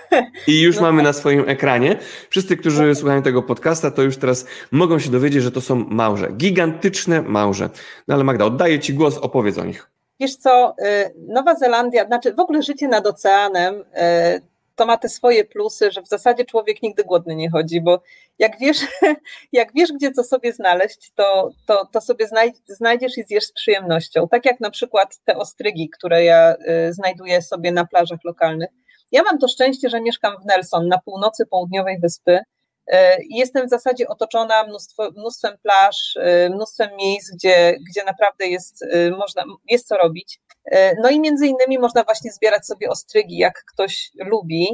[0.47, 1.05] I już no mamy tak.
[1.05, 1.97] na swoim ekranie.
[2.29, 2.95] Wszyscy, którzy no.
[2.95, 6.31] słuchają tego podcasta, to już teraz mogą się dowiedzieć, że to są małże.
[6.31, 7.69] Gigantyczne małże.
[8.07, 9.89] No ale Magda, oddaję Ci głos, opowiedz o nich.
[10.19, 14.41] Wiesz co, y, Nowa Zelandia, znaczy w ogóle życie nad oceanem, y,
[14.75, 18.01] to ma te swoje plusy, że w zasadzie człowiek nigdy głodny nie chodzi, bo
[18.39, 18.77] jak wiesz,
[19.51, 22.27] jak wiesz gdzie co sobie znaleźć, to, to, to sobie
[22.67, 24.27] znajdziesz i zjesz z przyjemnością.
[24.27, 26.55] Tak jak na przykład te ostrygi, które ja
[26.89, 28.69] y, znajduję sobie na plażach lokalnych
[29.11, 32.39] ja mam to szczęście, że mieszkam w Nelson, na północy południowej wyspy.
[32.87, 38.83] E, jestem w zasadzie otoczona mnóstwo, mnóstwem plaż, e, mnóstwem miejsc, gdzie, gdzie naprawdę jest,
[38.83, 40.39] e, można, jest co robić.
[41.03, 44.67] No i między innymi można właśnie zbierać sobie ostrygi, jak ktoś lubi.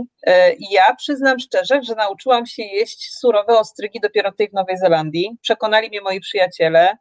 [0.57, 5.37] I ja przyznam szczerze, że nauczyłam się jeść surowe ostrygi dopiero tej w Nowej Zelandii.
[5.41, 6.97] Przekonali mnie moi przyjaciele.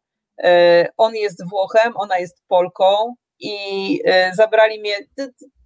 [0.96, 4.00] On jest Włochem, ona jest Polką i
[4.32, 4.96] zabrali mnie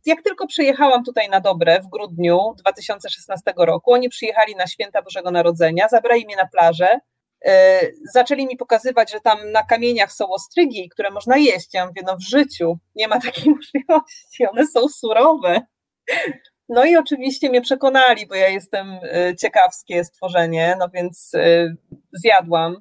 [0.07, 5.31] jak tylko przyjechałam tutaj na dobre w grudniu 2016 roku, oni przyjechali na święta Bożego
[5.31, 7.01] Narodzenia, zabrali mnie na plażę,
[7.45, 7.81] e,
[8.12, 11.75] zaczęli mi pokazywać, że tam na kamieniach są ostrygi, które można jeść.
[11.75, 15.61] Ja mówię, no w życiu nie ma takiej możliwości, one są surowe.
[16.69, 21.75] No i oczywiście mnie przekonali, bo ja jestem e, ciekawskie stworzenie, no więc e,
[22.12, 22.77] zjadłam.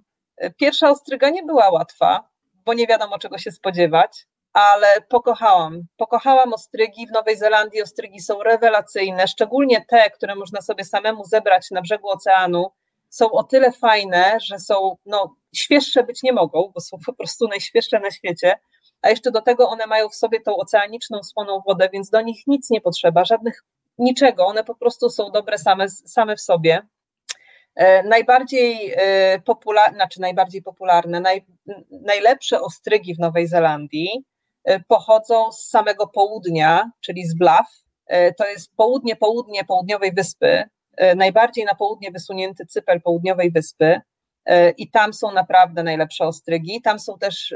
[0.57, 2.29] Pierwsza ostryga nie była łatwa,
[2.65, 5.81] bo nie wiadomo czego się spodziewać ale pokochałam.
[5.97, 7.07] Pokochałam ostrygi.
[7.07, 12.09] W Nowej Zelandii ostrygi są rewelacyjne, szczególnie te, które można sobie samemu zebrać na brzegu
[12.09, 12.71] oceanu.
[13.09, 17.47] Są o tyle fajne, że są no, świeższe być nie mogą, bo są po prostu
[17.47, 18.59] najświeższe na świecie,
[19.01, 22.47] a jeszcze do tego one mają w sobie tą oceaniczną słoną wodę, więc do nich
[22.47, 23.63] nic nie potrzeba, żadnych
[23.97, 26.81] niczego, one po prostu są dobre same, same w sobie.
[27.75, 31.45] E, najbardziej e, popularne, znaczy najbardziej popularne, naj,
[31.91, 34.25] najlepsze ostrygi w Nowej Zelandii
[34.87, 37.83] pochodzą z samego południa, czyli z Bluff.
[38.07, 40.63] E, to jest południe, południe południowej wyspy,
[40.97, 44.01] e, najbardziej na południe wysunięty cypel południowej wyspy
[44.77, 46.81] i tam są naprawdę najlepsze ostrygi.
[46.81, 47.53] Tam są też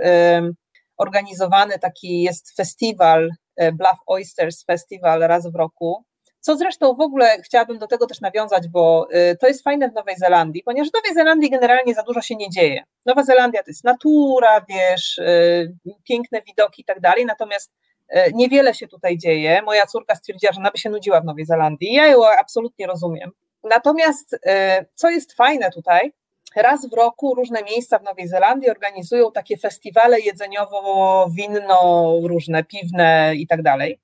[0.97, 6.05] organizowany taki jest festiwal, Bluff Oysters Festival raz w roku,
[6.47, 9.93] co zresztą w ogóle chciałabym do tego też nawiązać, bo y, to jest fajne w
[9.93, 12.83] Nowej Zelandii, ponieważ w Nowej Zelandii generalnie za dużo się nie dzieje.
[13.05, 17.71] Nowa Zelandia to jest natura, wiesz, y, piękne widoki i tak dalej, natomiast
[18.15, 19.61] y, niewiele się tutaj dzieje.
[19.61, 21.93] Moja córka stwierdziła, że ona by się nudziła w Nowej Zelandii.
[21.93, 23.31] Ja ją absolutnie rozumiem.
[23.63, 24.39] Natomiast
[24.95, 26.13] co jest fajne tutaj,
[26.55, 33.47] raz w roku różne miejsca w Nowej Zelandii organizują takie festiwale jedzeniowo-winno, różne piwne i
[33.47, 33.99] tak dalej.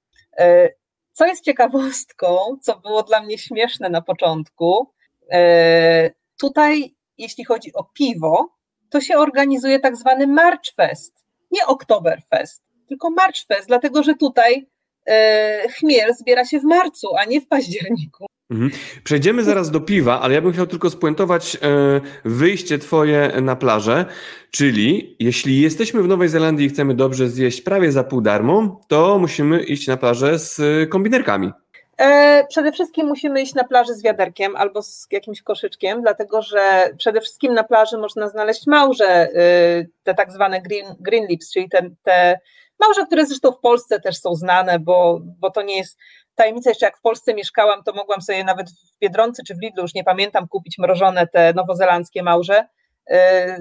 [1.13, 4.93] Co jest ciekawostką, co było dla mnie śmieszne na początku,
[5.31, 8.49] e, tutaj, jeśli chodzi o piwo,
[8.89, 14.67] to się organizuje tak zwany March Fest, nie Oktoberfest, tylko March Fest, dlatego że tutaj
[15.05, 18.25] e, chmiel zbiera się w marcu, a nie w październiku.
[18.53, 18.71] Mhm.
[19.03, 21.59] Przejdziemy zaraz do piwa, ale ja bym chciał tylko spuentować e,
[22.25, 24.05] wyjście Twoje na plażę.
[24.51, 29.19] Czyli jeśli jesteśmy w Nowej Zelandii i chcemy dobrze zjeść prawie za pół darmo, to
[29.19, 31.51] musimy iść na plażę z kombinerkami.
[31.97, 36.89] E, przede wszystkim musimy iść na plażę z wiaderkiem albo z jakimś koszyczkiem, dlatego że
[36.97, 39.29] przede wszystkim na plaży można znaleźć małże, e,
[40.03, 42.39] te tak zwane green, green lips, czyli te, te
[42.79, 45.97] małże, które zresztą w Polsce też są znane, bo, bo to nie jest
[46.35, 49.81] tajemnica, jeszcze jak w Polsce mieszkałam, to mogłam sobie nawet w Biedronce czy w Lidlu,
[49.81, 52.67] już nie pamiętam, kupić mrożone te nowozelandzkie małże
[53.09, 53.57] e,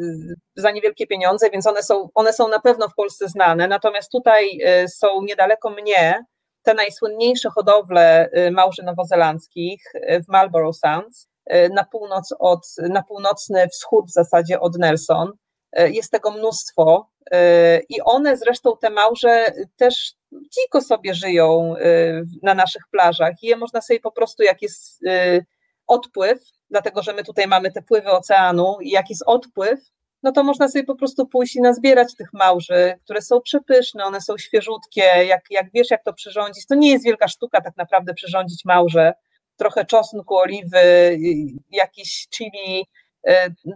[0.56, 3.68] za niewielkie pieniądze, więc one są, one są na pewno w Polsce znane.
[3.68, 6.24] Natomiast tutaj e, są niedaleko mnie
[6.62, 9.82] te najsłynniejsze hodowle e, małży nowozelandzkich
[10.24, 11.28] w Marlborough Sounds,
[11.70, 15.32] na północ od, na północny wschód w zasadzie od Nelson.
[15.76, 17.10] Jest tego mnóstwo
[17.88, 23.56] i one zresztą te małże też dziko sobie żyją y, na naszych plażach i je
[23.56, 25.46] można sobie po prostu, jak jest y,
[25.86, 26.38] odpływ,
[26.70, 29.80] dlatego że my tutaj mamy te pływy oceanu i jak jest odpływ,
[30.22, 34.20] no to można sobie po prostu pójść i nazbierać tych małży, które są przepyszne, one
[34.20, 38.14] są świeżutkie, jak, jak wiesz jak to przyrządzić, to nie jest wielka sztuka tak naprawdę
[38.14, 39.12] przyrządzić małże,
[39.56, 41.16] trochę czosnku, oliwy, y,
[41.70, 42.86] jakiś chili,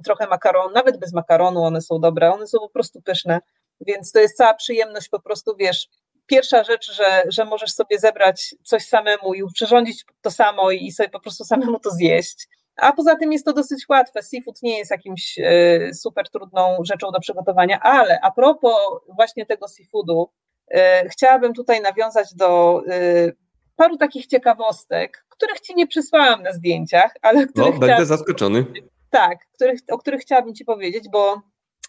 [0.04, 3.40] trochę makaronu, nawet bez makaronu one są dobre, one są po prostu pyszne,
[3.80, 5.88] więc to jest cała przyjemność po prostu, wiesz,
[6.26, 11.08] pierwsza rzecz, że, że możesz sobie zebrać coś samemu i przyrządzić to samo i sobie
[11.08, 12.48] po prostu samemu to zjeść.
[12.76, 14.22] A poza tym jest to dosyć łatwe.
[14.22, 18.76] Seafood nie jest jakimś e, super trudną rzeczą do przygotowania, ale a propos
[19.16, 20.30] właśnie tego seafoodu,
[20.70, 23.32] e, chciałabym tutaj nawiązać do e,
[23.76, 27.74] paru takich ciekawostek, których ci nie przysłałam na zdjęciach, ale których.
[27.74, 28.64] No, będę zaskoczony.
[29.10, 31.42] Tak, których, o których chciałabym ci powiedzieć, bo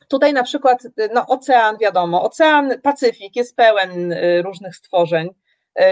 [0.07, 0.83] tutaj na przykład
[1.13, 5.29] no, ocean, wiadomo, ocean Pacyfik jest pełen różnych stworzeń.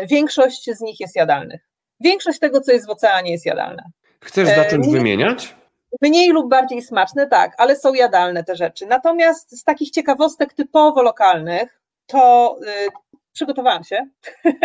[0.10, 1.62] Większość z nich jest jadalnych.
[2.00, 3.84] Większość tego, co jest w oceanie, jest jadalne.
[4.22, 5.56] Chcesz zacząć e, wymieniać?
[6.02, 8.86] Mniej lub bardziej smaczne, tak, ale są jadalne te rzeczy.
[8.86, 12.56] Natomiast z takich ciekawostek typowo lokalnych, to
[13.34, 14.06] przygotowałam się.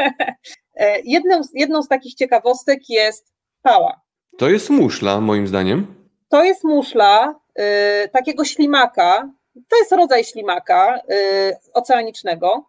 [0.75, 4.01] E, jedną, jedną z takich ciekawostek jest pała.
[4.39, 5.95] To jest muszla, moim zdaniem.
[6.29, 7.40] To jest muszla
[8.13, 9.31] takiego ślimaka.
[9.69, 12.65] To jest rodzaj ślimaka yy, oceanicznego.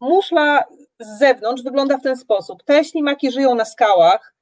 [0.00, 0.64] Muszla
[1.00, 2.62] z zewnątrz wygląda w ten sposób.
[2.64, 4.34] Te ślimaki żyją na skałach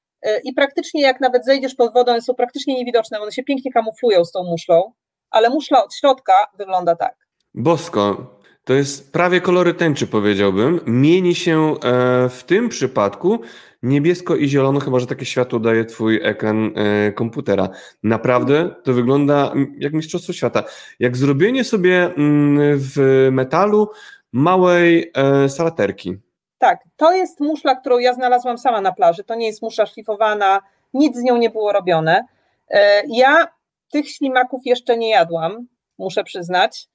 [0.44, 4.32] i praktycznie jak nawet zejdziesz pod one są praktycznie niewidoczne, one się pięknie kamuflują z
[4.32, 4.92] tą muszlą,
[5.30, 7.14] ale muszla od środka wygląda tak.
[7.54, 8.26] Bosko,
[8.64, 10.80] to jest prawie kolory tęczy, powiedziałbym.
[10.86, 13.40] Mieni się e, w tym przypadku
[13.82, 17.68] niebiesko i zielono, chyba że takie światło daje twój ekran e, komputera.
[18.02, 20.64] Naprawdę to wygląda jak mistrzostwo świata.
[20.98, 23.90] Jak zrobienie sobie mm, w metalu
[24.32, 25.12] małej
[25.48, 26.18] salaterki.
[26.58, 29.24] Tak, to jest muszla, którą ja znalazłam sama na plaży.
[29.24, 30.60] To nie jest muszla szlifowana,
[30.94, 32.24] nic z nią nie było robione.
[32.68, 33.48] E, ja
[33.92, 35.66] tych ślimaków jeszcze nie jadłam,
[35.98, 36.88] muszę przyznać.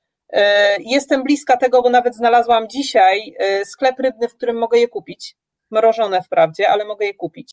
[0.80, 5.36] Jestem bliska tego, bo nawet znalazłam dzisiaj sklep rybny, w którym mogę je kupić.
[5.76, 7.52] Mrożone wprawdzie, ale mogę je kupić.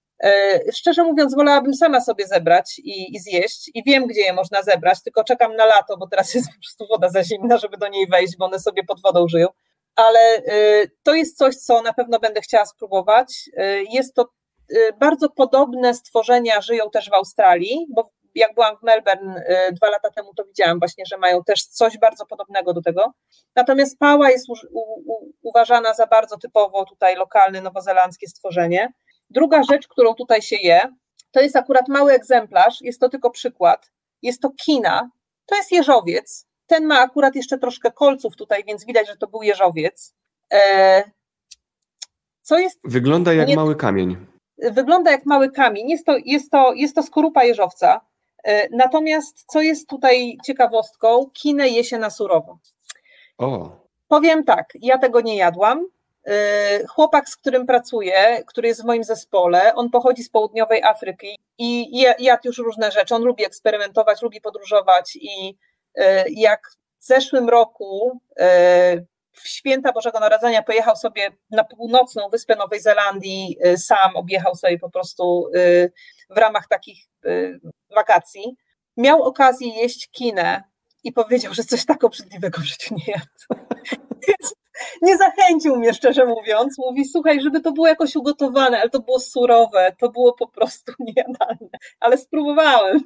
[0.75, 5.03] Szczerze mówiąc, wolałabym sama sobie zebrać i, i, zjeść i wiem, gdzie je można zebrać,
[5.03, 8.07] tylko czekam na lato, bo teraz jest po prostu woda za zimna, żeby do niej
[8.07, 9.49] wejść, bo one sobie pod wodą żyją
[9.97, 13.51] ale y, to jest coś, co na pewno będę chciała spróbować.
[13.59, 14.29] Y, jest to
[15.01, 20.35] bardzo podobne stworzenia, żyją też w Australii, bo jak byłam w Melbourne dwa lata temu,
[20.35, 23.13] to widziałam właśnie, że mają też coś bardzo podobnego do tego.
[23.57, 28.93] Natomiast pała jest u, u, uważana za bardzo typowo tutaj lokalne nowozelandzkie stworzenie.
[29.31, 30.81] Druga rzecz, którą tutaj się je,
[31.31, 33.91] to jest akurat mały egzemplarz, jest to tylko przykład.
[34.23, 35.11] Jest to kina,
[35.47, 39.43] to jest jeżowiec, ten ma akurat jeszcze troszkę kolców tutaj, więc widać, że to był
[39.43, 40.15] jeżowiec.
[40.53, 41.03] E,
[42.43, 42.79] co jest.
[42.85, 44.27] Wygląda jak nie, mały kamień.
[44.59, 45.91] Wygląda jak mały kamień.
[45.91, 48.01] Jest to, jest to, jest to skorupa jeżowca.
[48.45, 52.59] E, natomiast co jest tutaj ciekawostką, kinę je się na surowo.
[53.39, 53.71] O.
[54.09, 55.87] Powiem tak, ja tego nie jadłam.
[56.27, 61.39] E, chłopak, z którym pracuję, który jest w moim zespole, on pochodzi z południowej Afryki
[61.59, 63.15] i jadł już różne rzeczy.
[63.15, 65.59] On lubi eksperymentować, lubi podróżować i
[65.95, 68.21] E, jak w zeszłym roku
[69.33, 74.91] w święta Bożego Narodzenia pojechał sobie na północną wyspę Nowej Zelandii, sam objechał sobie po
[74.91, 75.51] prostu
[76.31, 77.07] w ramach takich
[77.95, 78.57] wakacji.
[78.97, 80.63] Miał okazję jeść kinę
[81.05, 83.65] i powiedział, że coś tak obrzydliwego w życiu nie jadł.
[84.29, 84.55] Więc
[85.03, 86.79] nie zachęcił mnie, szczerze mówiąc.
[86.79, 90.93] Mówi, słuchaj, żeby to było jakoś ugotowane, ale to było surowe, to było po prostu
[91.07, 91.79] niejadalne.
[92.01, 93.01] Ale spróbowałem.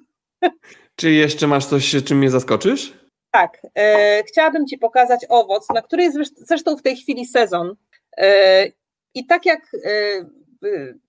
[0.97, 2.93] Czy jeszcze masz coś, czym mnie zaskoczysz?
[3.31, 3.63] Tak.
[3.79, 7.77] E, chciałabym Ci pokazać owoc, na który jest zresztą w tej chwili sezon.
[8.17, 8.67] E,
[9.15, 9.89] I tak jak e,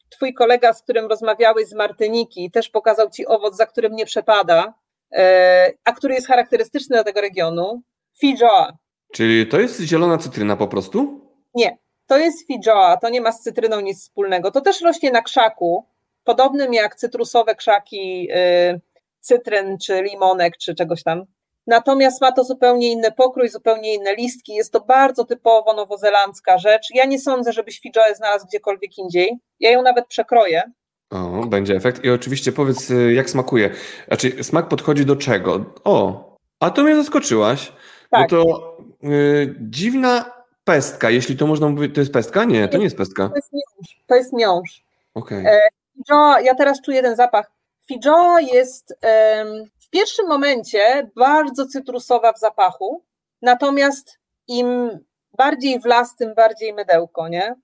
[0.10, 4.74] Twój kolega, z którym rozmawiałeś z Martyniki, też pokazał Ci owoc, za którym nie przepada,
[5.12, 7.82] e, a który jest charakterystyczny dla tego regionu,
[8.20, 8.78] Fijoa.
[9.14, 11.22] Czyli to jest zielona cytryna po prostu?
[11.56, 14.52] Nie, to jest Fijoa, to nie ma z cytryną nic wspólnego.
[14.52, 15.86] To też rośnie na krzaku,
[16.24, 18.80] podobnym jak cytrusowe krzaki e,
[19.20, 21.26] cytryn, czy limonek, czy czegoś tam.
[21.68, 24.54] Natomiast ma to zupełnie inny pokrój, zupełnie inne listki.
[24.54, 26.88] Jest to bardzo typowo nowozelandzka rzecz.
[26.94, 29.38] Ja nie sądzę, żebyś Fidżoę znalazł gdziekolwiek indziej.
[29.60, 30.64] Ja ją nawet przekroję.
[31.12, 32.04] O, będzie efekt.
[32.04, 33.70] I oczywiście powiedz, y, jak smakuje.
[34.08, 35.66] Znaczy, smak podchodzi do czego?
[35.84, 36.28] O,
[36.60, 37.72] a to mnie zaskoczyłaś.
[38.10, 38.30] Tak.
[38.32, 40.32] Bo to y, dziwna
[40.64, 41.96] pestka, jeśli to można mówić.
[41.96, 42.44] To jest pestka?
[42.44, 43.30] Nie, to nie jest pestka.
[43.30, 44.04] To jest miąższ.
[44.08, 44.84] To jest miąższ.
[45.14, 45.46] Okay.
[45.48, 47.52] E, ja teraz czuję ten zapach.
[47.88, 48.96] Fijoa jest
[49.88, 53.06] w pierwszym momencie bardzo cytrusowa w zapachu,
[53.42, 55.00] natomiast im
[55.38, 57.56] bardziej w las, tym bardziej mydełko, nie?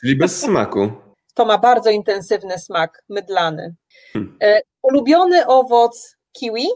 [0.00, 0.90] Czyli bez smaku.
[1.34, 3.74] To ma bardzo intensywny smak, mydlany.
[4.12, 4.36] Hmm.
[4.42, 6.66] E, ulubiony owoc kiwi.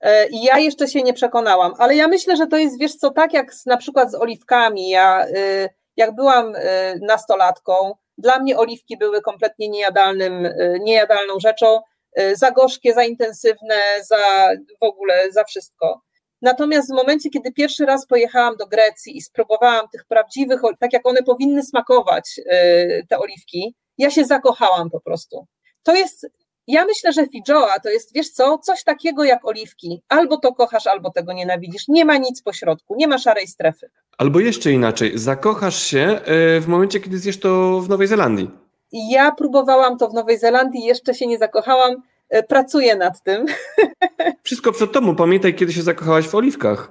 [0.00, 3.32] E, ja jeszcze się nie przekonałam, ale ja myślę, że to jest, wiesz co, tak
[3.32, 4.88] jak z, na przykład z oliwkami.
[4.88, 6.52] Ja, y, jak byłam
[7.00, 10.48] nastolatką, dla mnie oliwki były kompletnie niejadalnym,
[10.80, 11.80] niejadalną rzeczą.
[12.20, 14.48] Y, za gorzkie, za intensywne, za
[14.80, 16.02] w ogóle za wszystko.
[16.42, 21.06] Natomiast w momencie, kiedy pierwszy raz pojechałam do Grecji i spróbowałam tych prawdziwych, tak jak
[21.06, 25.46] one powinny smakować, y, te oliwki, ja się zakochałam po prostu.
[25.82, 26.26] To jest
[26.66, 30.02] ja myślę, że fijoa to jest, wiesz co, coś takiego jak oliwki.
[30.08, 31.88] Albo to kochasz, albo tego nienawidzisz.
[31.88, 33.90] Nie ma nic pośrodku, nie ma szarej strefy.
[34.18, 38.50] Albo jeszcze inaczej, zakochasz się e, w momencie, kiedy zjesz to w Nowej Zelandii.
[38.92, 42.02] Ja próbowałam to w Nowej Zelandii, jeszcze się nie zakochałam.
[42.28, 43.46] E, pracuję nad tym.
[44.42, 45.16] Wszystko przed tobą.
[45.16, 46.90] Pamiętaj, kiedy się zakochałaś w oliwkach.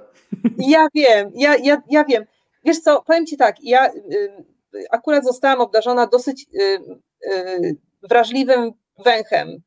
[0.58, 2.24] Ja wiem, ja, ja, ja wiem.
[2.64, 4.46] Wiesz co, powiem ci tak, ja y,
[4.90, 6.78] akurat zostałam obdarzona dosyć y,
[7.32, 8.70] y, wrażliwym
[9.04, 9.62] węchem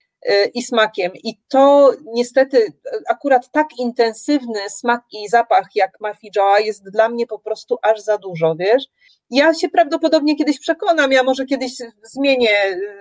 [0.54, 1.12] i smakiem.
[1.24, 2.74] I to niestety
[3.10, 8.02] akurat tak intensywny smak i zapach jak Mafi Joa jest dla mnie po prostu aż
[8.02, 8.84] za dużo, wiesz?
[9.30, 11.72] Ja się prawdopodobnie kiedyś przekonam, ja może kiedyś
[12.04, 12.50] zmienię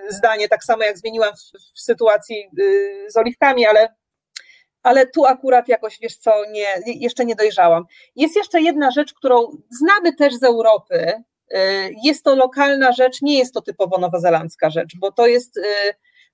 [0.09, 2.51] zdanie, tak samo jak zmieniłam w, w sytuacji
[3.09, 3.89] z oliwkami, ale
[4.85, 7.85] ale tu akurat jakoś, wiesz co, nie, jeszcze nie dojrzałam.
[8.17, 11.13] Jest jeszcze jedna rzecz, którą znamy też z Europy.
[11.55, 15.63] Y, jest to lokalna rzecz, nie jest to typowo nowozelandzka rzecz, bo to jest, y,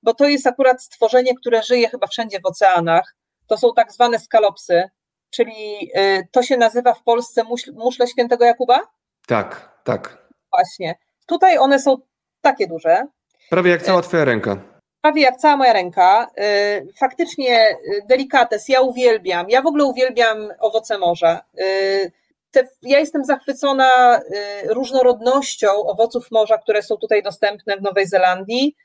[0.03, 3.17] bo to jest akurat stworzenie, które żyje chyba wszędzie w oceanach.
[3.47, 4.83] To są tak zwane skalopsy,
[5.31, 7.43] czyli y, to się nazywa w Polsce
[7.73, 8.81] muszle świętego Jakuba?
[9.27, 10.29] Tak, tak.
[10.53, 10.95] Właśnie.
[11.27, 11.97] Tutaj one są
[12.41, 13.07] takie duże.
[13.51, 14.71] Prawie jak cała twoja ręka
[15.01, 16.31] prawie jak cała moja ręka.
[16.39, 19.51] Y, faktycznie y, delikates, ja uwielbiam.
[19.51, 21.41] Ja w ogóle uwielbiam owoce morza.
[21.61, 22.13] Y,
[22.51, 24.21] te, ja jestem zachwycona
[24.69, 28.77] różnorodnością owoców morza, które są tutaj dostępne w Nowej Zelandii.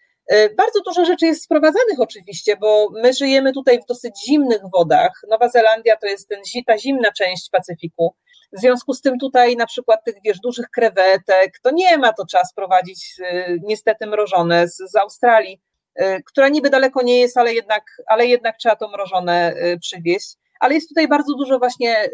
[0.57, 5.11] Bardzo dużo rzeczy jest sprowadzanych oczywiście, bo my żyjemy tutaj w dosyć zimnych wodach.
[5.29, 8.15] Nowa Zelandia to jest ten, ta zimna część Pacyfiku.
[8.53, 12.25] W związku z tym tutaj na przykład tych wiesz, dużych krewetek, to nie ma, to
[12.25, 13.15] trzeba sprowadzić
[13.63, 15.61] niestety mrożone z, z Australii.
[16.01, 20.35] Y, która niby daleko nie jest, ale jednak, ale jednak trzeba to mrożone przywieźć.
[20.59, 22.09] Ale jest tutaj bardzo dużo właśnie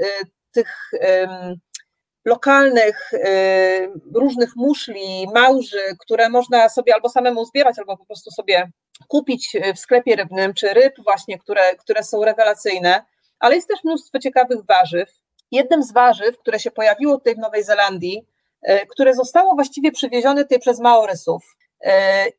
[0.52, 0.92] tych
[2.26, 3.12] lokalnych,
[4.16, 8.72] różnych muszli, małży, które można sobie albo samemu zbierać, albo po prostu sobie
[9.08, 13.06] kupić w sklepie rybnym, czy ryb właśnie, które, które są rewelacyjne,
[13.40, 15.10] ale jest też mnóstwo ciekawych warzyw.
[15.52, 18.26] Jednym z warzyw, które się pojawiło tutaj w Nowej Zelandii,
[18.90, 21.56] które zostało właściwie przywiezione tutaj przez Maorysów,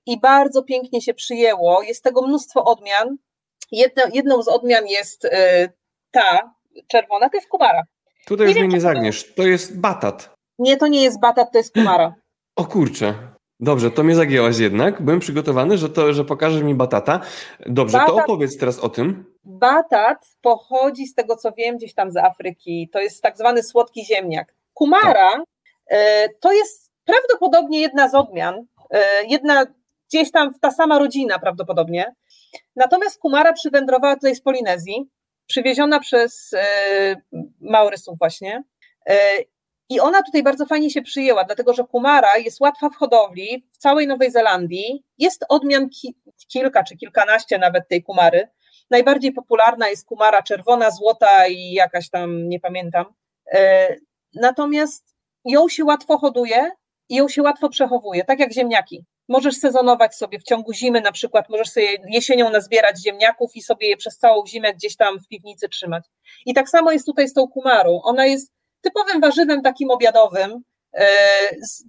[0.07, 1.83] i bardzo pięknie się przyjęło.
[1.83, 3.17] Jest tego mnóstwo odmian.
[3.73, 5.27] Jedno, jedną z odmian jest
[6.11, 6.55] ta
[6.89, 7.83] czerwona, to jest kumara.
[8.27, 10.35] Tutaj nie już mnie nie zagniesz, to jest batat.
[10.59, 12.15] Nie, to nie jest batat, to jest kumara.
[12.57, 13.15] O kurczę.
[13.61, 15.03] Dobrze, to mnie zagięłaś jednak.
[15.03, 17.21] Byłem przygotowany, że, to, że pokażesz mi batata.
[17.67, 19.25] Dobrze, batat, to opowiedz teraz o tym.
[19.45, 22.89] Batat pochodzi z tego, co wiem, gdzieś tam z Afryki.
[22.93, 24.55] To jest tak zwany słodki ziemniak.
[24.75, 26.31] Kumara tak.
[26.41, 29.67] to jest prawdopodobnie jedna z odmian E, jedna
[30.09, 32.15] gdzieś tam ta sama rodzina prawdopodobnie.
[32.77, 35.09] Natomiast Kumara przywędrowała tutaj z Polinezji,
[35.47, 37.17] przywieziona przez e,
[37.61, 38.65] Maurysów właśnie.
[39.07, 39.17] E,
[39.89, 43.79] I ona tutaj bardzo fajnie się przyjęła, dlatego że Kumara jest łatwa w hodowli w
[43.79, 45.05] całej Nowej Zelandii.
[45.19, 46.17] Jest odmian ki
[46.49, 48.49] kilka czy kilkanaście nawet tej Kumary.
[48.91, 53.05] Najbardziej popularna jest Kumara czerwona, złota i jakaś tam, nie pamiętam.
[54.35, 56.71] Natomiast ją się łatwo hoduje,
[57.13, 59.05] i ją się łatwo przechowuje, tak jak ziemniaki.
[59.33, 63.89] Możesz sezonować sobie w ciągu zimy, na przykład możesz sobie jesienią nazbierać ziemniaków i sobie
[63.89, 66.05] je przez całą zimę gdzieś tam w piwnicy trzymać.
[66.47, 68.01] I tak samo jest tutaj z tą kumarą.
[68.03, 70.63] Ona jest typowym warzywem takim obiadowym,
[70.95, 71.07] e,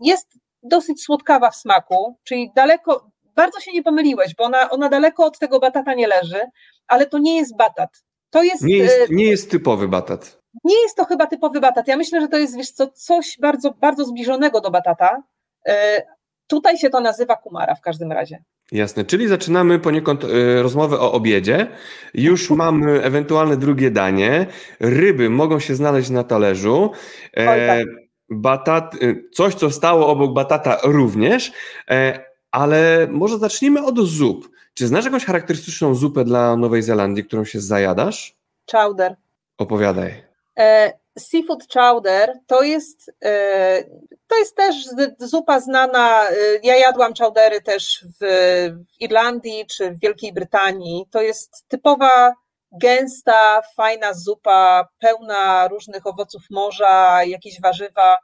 [0.02, 0.28] jest
[0.64, 5.40] dosyć słodkawa w smaku, czyli daleko, bardzo się nie pomyliłeś, bo ona, ona daleko od
[5.40, 6.42] tego batata nie leży,
[6.88, 7.90] ale to nie jest batat.
[8.30, 10.40] To jest, nie, jest, nie jest typowy batat.
[10.64, 11.88] Nie jest to chyba typowy batat.
[11.88, 15.24] Ja myślę, że to jest wiesz co, coś bardzo, bardzo zbliżonego do batata.
[16.44, 18.44] E, tutaj się to nazywa kumara w każdym razie.
[18.72, 21.68] Jasne, czyli zaczynamy poniekąd e, rozmowę o obiedzie.
[22.14, 24.46] Już mamy ewentualne drugie danie.
[24.80, 26.92] Ryby mogą się znaleźć na talerzu.
[27.38, 28.04] E, Oj, tak.
[28.30, 28.96] Batat,
[29.34, 31.52] coś, co stało obok batata również,
[32.52, 34.50] ale może zacznijmy od zup.
[34.74, 38.36] Czy znasz jakąś charakterystyczną zupę dla Nowej Zelandii, którą się zajadasz?
[38.72, 39.16] Chowder.
[39.58, 40.24] Opowiadaj.
[40.58, 43.84] E, seafood chowder to jest, e,
[44.28, 44.76] to jest też
[45.20, 46.30] zupa znana.
[46.30, 46.34] E,
[46.64, 48.26] ja jadłam chowdery też w
[49.00, 51.06] Irlandii czy w Wielkiej Brytanii.
[51.12, 52.34] To jest typowa,
[52.72, 58.18] gęsta, fajna zupa, pełna różnych owoców morza, jakieś warzywa.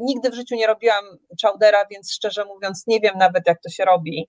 [0.00, 1.04] Nigdy w życiu nie robiłam
[1.42, 4.28] chowdera, więc szczerze mówiąc nie wiem nawet jak to się robi.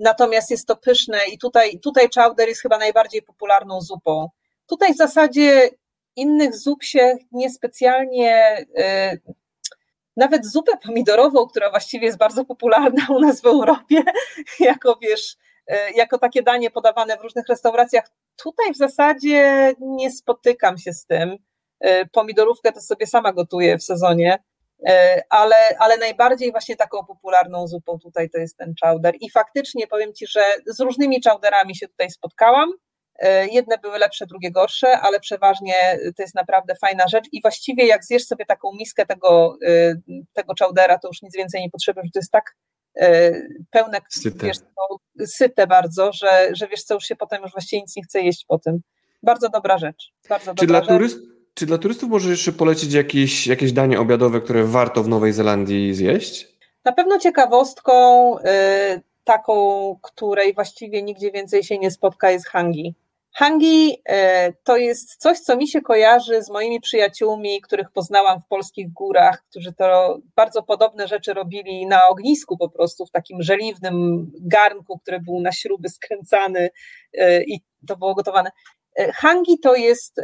[0.00, 4.28] Natomiast jest to pyszne i tutaj, tutaj chowder jest chyba najbardziej popularną zupą.
[4.66, 5.70] Tutaj w zasadzie
[6.16, 9.34] innych zup się niespecjalnie, y,
[10.16, 14.02] nawet zupę pomidorową, która właściwie jest bardzo popularna u nas w Europie,
[14.60, 15.36] jako wiesz,
[15.70, 21.06] y, jako takie danie podawane w różnych restauracjach, tutaj w zasadzie nie spotykam się z
[21.06, 21.36] tym.
[21.86, 24.38] Y, pomidorówkę to sobie sama gotuję w sezonie.
[25.30, 30.14] ale, ale najbardziej właśnie taką popularną zupą tutaj to jest ten chowder i faktycznie powiem
[30.14, 32.72] Ci, że z różnymi chowderami się tutaj spotkałam,
[33.52, 35.74] Jedne były lepsze, drugie gorsze, ale przeważnie
[36.16, 39.58] to jest naprawdę fajna rzecz i właściwie jak zjesz sobie taką miskę tego,
[40.32, 42.54] tego chowdera, to już nic więcej nie potrzebujesz, to jest tak
[42.96, 43.32] E,
[43.70, 44.46] pełne, syte.
[44.46, 44.56] Wiesz,
[45.26, 48.44] syte bardzo, że, że wiesz co, już się potem już właściwie nic nie chce jeść
[48.48, 48.80] po tym.
[49.22, 50.12] Bardzo dobra rzecz.
[50.28, 51.18] Bardzo czy, dobra dla turyst,
[51.54, 55.94] czy dla turystów możesz jeszcze polecić jakieś, jakieś danie obiadowe, które warto w Nowej Zelandii
[55.94, 56.48] zjeść?
[56.84, 58.42] Na pewno ciekawostką y,
[59.24, 62.94] taką, której właściwie nigdzie więcej się nie spotka jest hangi.
[63.38, 68.46] Hangi e, to jest coś, co mi się kojarzy z moimi przyjaciółmi, których poznałam w
[68.46, 74.26] polskich górach, którzy to bardzo podobne rzeczy robili na ognisku po prostu, w takim żeliwnym
[74.40, 76.70] garnku, który był na śruby skręcany
[77.18, 78.50] e, i to było gotowane.
[78.98, 80.20] E, hangi to jest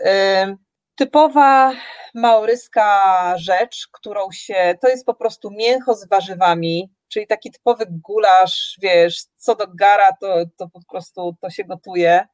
[0.94, 1.72] typowa
[2.14, 8.78] maoryska rzecz, którą się, to jest po prostu mięcho z warzywami, czyli taki typowy gulasz,
[8.82, 12.26] wiesz, co do gara, to, to po prostu to się gotuje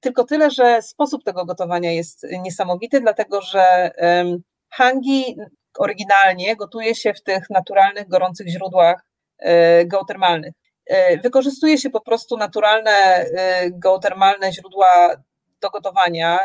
[0.00, 3.90] tylko tyle, że sposób tego gotowania jest niesamowity, dlatego że
[4.70, 5.36] hangi
[5.78, 9.04] oryginalnie gotuje się w tych naturalnych, gorących źródłach
[9.38, 10.54] e, geotermalnych.
[10.86, 13.26] E, wykorzystuje się po prostu naturalne
[13.70, 15.16] geotermalne źródła
[15.60, 16.38] do gotowania.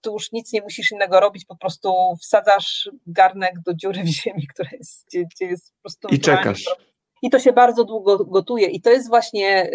[0.00, 4.46] Tu już nic nie musisz innego robić, po prostu wsadzasz garnek do dziury w ziemi,
[4.46, 6.08] która jest, gdzie, gdzie jest po prostu.
[6.08, 6.76] I czekasz.
[7.22, 8.66] I to się bardzo długo gotuje.
[8.66, 9.70] I to jest właśnie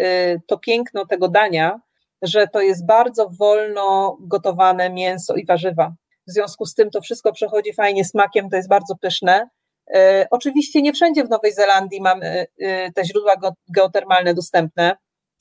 [0.46, 1.80] to piękno tego dania,
[2.22, 5.94] że to jest bardzo wolno gotowane mięso i warzywa.
[6.28, 9.48] W związku z tym to wszystko przechodzi fajnie smakiem, to jest bardzo pyszne.
[9.94, 13.32] E, oczywiście nie wszędzie w Nowej Zelandii mamy e, te źródła
[13.68, 14.96] geotermalne dostępne.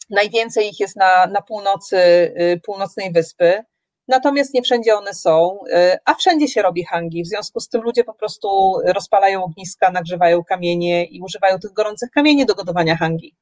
[0.09, 3.63] Najwięcej ich jest na, na północy e, północnej wyspy,
[4.07, 5.59] natomiast nie wszędzie one są,
[6.05, 7.23] a wszędzie się robi hangi.
[7.23, 12.09] W związku z tym ludzie po prostu rozpalają ogniska, nagrzewają kamienie i używają tych gorących
[12.11, 13.35] kamieni do gotowania hangi.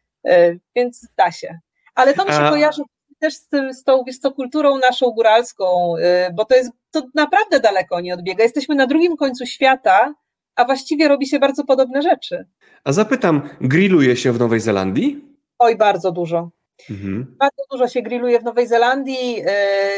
[0.76, 1.60] Więc da się.
[1.96, 2.50] Ale to mi się a...
[2.50, 2.82] kojarzy
[3.26, 7.02] też z, tym, z tą, wiesz co, kulturą naszą góralską, y, bo to jest, to
[7.16, 8.44] naprawdę daleko nie odbiega.
[8.44, 10.14] Jesteśmy na drugim końcu świata,
[10.56, 12.46] a właściwie robi się bardzo podobne rzeczy.
[12.84, 15.26] A zapytam, grilluje się w Nowej Zelandii?
[15.60, 16.50] Oj, bardzo dużo.
[16.90, 17.36] Mhm.
[17.40, 19.42] Bardzo dużo się grilluje w Nowej Zelandii.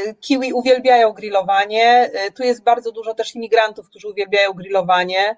[0.09, 2.11] Y, Kiwi uwielbiają grillowanie.
[2.27, 5.37] Y, tu jest bardzo dużo też imigrantów, którzy uwielbiają grillowanie.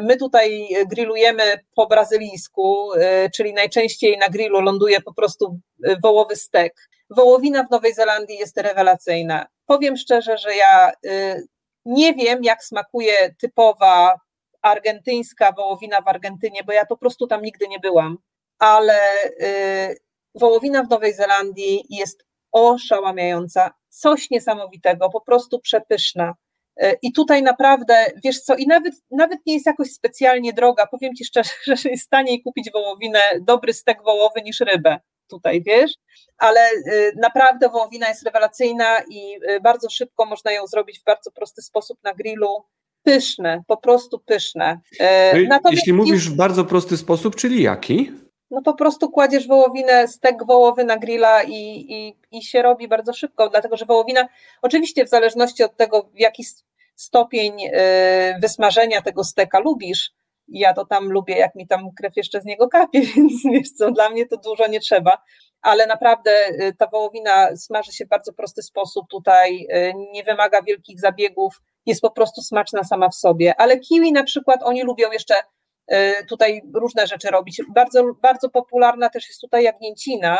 [0.00, 1.42] My tutaj grillujemy
[1.74, 2.90] po brazylijsku,
[3.34, 5.58] czyli najczęściej na grillu ląduje po prostu
[6.02, 6.74] wołowy stek.
[7.14, 9.46] Wołowina w Nowej Zelandii jest rewelacyjna.
[9.66, 11.46] Powiem szczerze, że ja y,
[11.84, 14.20] nie wiem, jak smakuje typowa
[14.62, 18.18] argentyńska wołowina w Argentynie, bo ja po prostu tam nigdy nie byłam,
[18.58, 18.98] ale
[19.40, 19.96] y,
[20.34, 26.34] wołowina w Nowej Zelandii jest oszałamiająca, coś niesamowitego, po prostu przepyszna.
[26.82, 30.86] Y, I tutaj naprawdę, wiesz co, i nawet, nawet nie jest jakoś specjalnie droga.
[30.86, 31.50] Powiem Ci szczerze,
[31.82, 34.98] że jest taniej kupić wołowinę, dobry stek wołowy niż rybę
[35.28, 35.92] tutaj, wiesz,
[36.38, 41.30] ale y, naprawdę wołowina jest rewelacyjna i y, bardzo szybko można ją zrobić w bardzo
[41.30, 42.48] prosty sposób na grillu.
[43.02, 44.80] Pyszne, po prostu pyszne.
[45.34, 48.12] Y, no Natomiast jeśli mówisz w bardzo prosty sposób, czyli jaki?
[48.50, 51.52] No po prostu kładziesz wołowinę, stek wołowy na grilla i,
[51.88, 54.28] i, i się robi bardzo szybko, dlatego że wołowina,
[54.62, 56.44] oczywiście w zależności od tego, w jaki
[56.96, 57.52] stopień
[58.40, 60.12] wysmażenia tego steka lubisz,
[60.48, 63.90] ja to tam lubię, jak mi tam krew jeszcze z niego kapie, więc wiesz co,
[63.90, 65.18] dla mnie to dużo nie trzeba,
[65.62, 70.62] ale naprawdę y, ta wołowina smaży się w bardzo prosty sposób tutaj, y, nie wymaga
[70.62, 71.54] wielkich zabiegów,
[71.86, 75.34] jest po prostu smaczna sama w sobie, ale kiwi na przykład oni lubią jeszcze
[75.92, 77.62] y, tutaj różne rzeczy robić.
[77.74, 80.38] Bardzo, bardzo popularna też jest tutaj jagnięcina,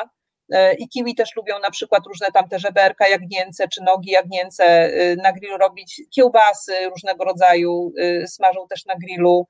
[0.79, 4.91] i kiwi też lubią na przykład różne tam te żeberka jagnięce, czy nogi jagnięce
[5.23, 7.93] na grillu robić, kiełbasy różnego rodzaju
[8.27, 9.47] smażą też na grillu,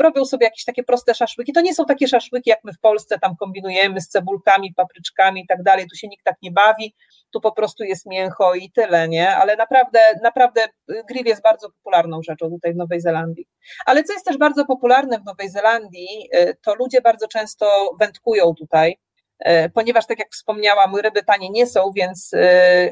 [0.00, 1.52] robią sobie jakieś takie proste szaszłyki.
[1.52, 5.46] To nie są takie szaszłyki, jak my w Polsce tam kombinujemy z cebulkami, papryczkami i
[5.46, 5.86] tak dalej.
[5.90, 6.94] Tu się nikt tak nie bawi,
[7.30, 9.36] tu po prostu jest mięcho i tyle, nie?
[9.36, 10.68] Ale naprawdę, naprawdę
[11.08, 13.46] grill jest bardzo popularną rzeczą tutaj w Nowej Zelandii.
[13.86, 18.54] Ale co jest też bardzo popularne w Nowej Zelandii, e, to ludzie bardzo często wędkują
[18.58, 18.98] tutaj
[19.38, 22.30] e, ponieważ tak jak wspomniałam, ryby tanie nie są, więc,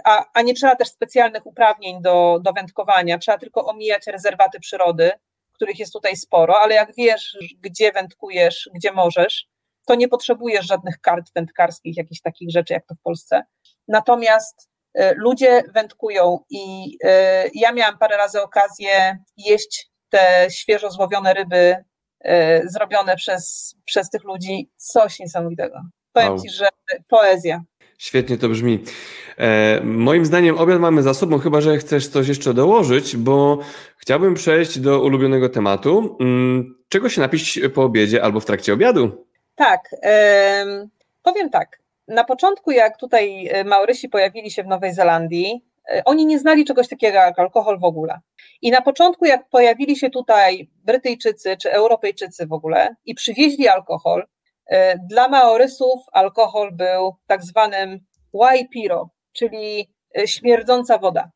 [0.04, 5.12] a, a nie trzeba też specjalnych uprawnień do, do wędkowania, trzeba tylko omijać rezerwaty przyrody,
[5.54, 9.46] których jest tutaj sporo, ale jak wiesz, gdzie wędkujesz, gdzie możesz,
[9.86, 13.42] to nie potrzebujesz żadnych kart wędkarskich, jakichś takich rzeczy jak to w Polsce.
[13.88, 21.34] Natomiast y, ludzie wędkują i y, ja miałam parę razy okazję jeść te świeżo złowione
[21.34, 21.76] ryby
[22.26, 24.70] y, zrobione przez, przez tych ludzi.
[24.76, 25.80] Coś niesamowitego.
[26.12, 26.42] Powiem wow.
[26.42, 26.68] Ci, że
[27.08, 27.62] poezja.
[27.98, 28.84] Świetnie to brzmi.
[29.38, 33.58] E, moim zdaniem obiad mamy za sobą, chyba że chcesz coś jeszcze dołożyć, bo
[33.96, 36.16] chciałbym przejść do ulubionego tematu.
[36.20, 39.26] Mm, czego się napić po obiedzie albo w trakcie obiadu?
[39.54, 40.86] Tak, e,
[41.22, 41.78] powiem tak.
[42.08, 46.64] Na początku, jak tutaj e, Maorysi pojawili się w Nowej Zelandii, e, oni nie znali
[46.64, 48.20] czegoś takiego jak alkohol w ogóle.
[48.62, 54.26] I na początku, jak pojawili się tutaj Brytyjczycy czy Europejczycy w ogóle i przywieźli alkohol,
[55.10, 58.00] dla Maorysów alkohol był tak zwanym
[58.34, 59.94] waipiro, czyli
[60.26, 61.30] śmierdząca woda.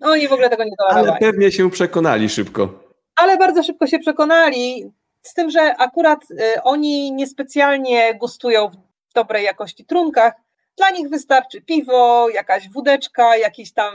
[0.00, 1.08] No, oni w ogóle tego nie tolerowali.
[1.10, 2.84] Ale pewnie się przekonali szybko.
[3.16, 4.92] Ale bardzo szybko się przekonali,
[5.22, 6.20] z tym, że akurat
[6.62, 10.32] oni niespecjalnie gustują w dobrej jakości trunkach.
[10.76, 13.94] Dla nich wystarczy piwo, jakaś wódeczka, jakieś tam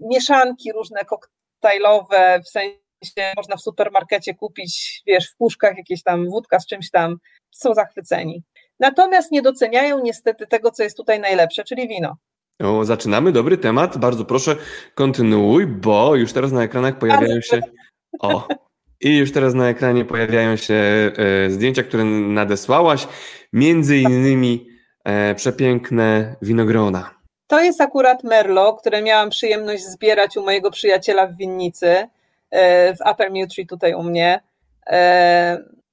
[0.00, 6.60] mieszanki różne koktajlowe, w sensie można w supermarkecie kupić, wiesz, w puszkach jakieś tam wódka
[6.60, 7.16] z czymś tam,
[7.56, 8.42] są zachwyceni.
[8.80, 12.16] Natomiast nie doceniają niestety tego, co jest tutaj najlepsze, czyli wino.
[12.62, 13.98] O, zaczynamy dobry temat.
[13.98, 14.56] Bardzo proszę,
[14.94, 17.60] kontynuuj, bo już teraz na ekranach pojawiają się.
[18.20, 18.48] O,
[19.00, 23.08] i już teraz na ekranie pojawiają się e, zdjęcia, które nadesłałaś,
[23.52, 24.66] między innymi
[25.04, 27.10] e, przepiękne winogrona.
[27.46, 32.08] To jest akurat Merlo, które miałam przyjemność zbierać u mojego przyjaciela w winnicy,
[32.50, 34.40] e, w Upper Mewtree tutaj u mnie.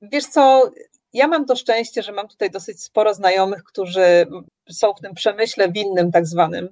[0.01, 0.71] Wiesz co,
[1.13, 4.27] ja mam to szczęście, że mam tutaj dosyć sporo znajomych, którzy
[4.69, 6.69] są w tym przemyśle winnym tak zwanym.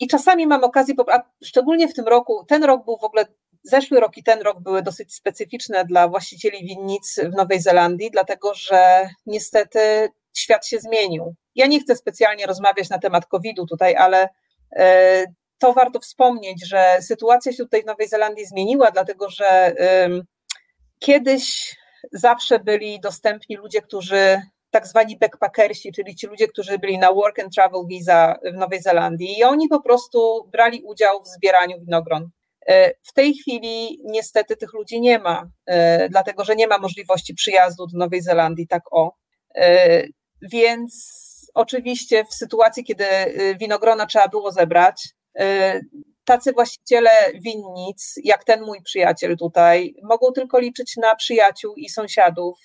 [0.00, 3.24] I czasami mam okazję, a szczególnie w tym roku, ten rok był w ogóle
[3.62, 8.54] Zeszły rok i ten rok były dosyć specyficzne dla właścicieli winnic w Nowej Zelandii, dlatego
[8.54, 11.34] że niestety świat się zmienił.
[11.54, 14.28] Ja nie chcę specjalnie rozmawiać na temat COVID-u tutaj, ale
[14.76, 15.24] e,
[15.58, 19.74] to warto wspomnieć, że sytuacja się tutaj w Nowej Zelandii zmieniła, dlatego że
[20.98, 21.76] kiedyś
[22.12, 27.38] zawsze byli dostępni ludzie, którzy tak zwani backpackersi, czyli ci ludzie, którzy byli na work
[27.38, 32.30] and travel visa w Nowej Zelandii i oni po prostu brali udział w zbieraniu winogron.
[32.66, 37.34] E, w tej chwili niestety tych ludzi nie ma, e, dlatego że nie ma możliwości
[37.34, 39.12] przyjazdu do Nowej Zelandii, tak o.
[39.54, 40.04] E,
[40.42, 41.18] więc
[41.54, 43.04] oczywiście w sytuacji, kiedy
[43.60, 45.08] winogrona trzeba było zebrać,
[46.28, 52.58] tacy właściciele winnic, jak ten mój przyjaciel tutaj, mogą tylko liczyć na przyjaciół i sąsiadów,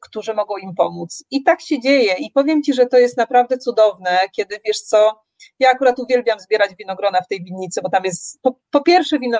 [0.00, 1.24] którzy mogą im pomóc.
[1.30, 2.14] I tak się dzieje.
[2.18, 5.20] I powiem Ci, że to jest naprawdę cudowne, kiedy wiesz co,
[5.58, 9.38] ja akurat uwielbiam zbierać winogrona w tej winnicy, bo tam jest, po, po pierwsze wino,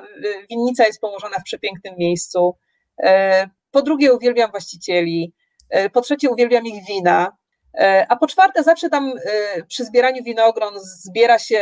[0.51, 2.57] winnica jest położona w przepięknym miejscu,
[3.03, 5.35] e, po drugie uwielbiam właścicieli,
[5.93, 7.37] po trzecie uwielbiam ich wina,
[8.09, 9.13] a po czwarte zawsze tam
[9.69, 11.61] przy zbieraniu winogron zbiera się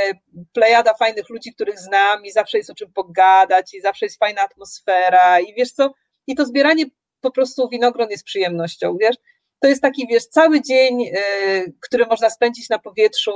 [0.52, 4.42] plejada fajnych ludzi, których znam i zawsze jest o czym pogadać i zawsze jest fajna
[4.42, 5.94] atmosfera i wiesz co,
[6.26, 6.84] i to zbieranie
[7.20, 9.16] po prostu winogron jest przyjemnością, wiesz,
[9.60, 13.32] to jest taki, wiesz, cały dzień, y, który można spędzić na powietrzu,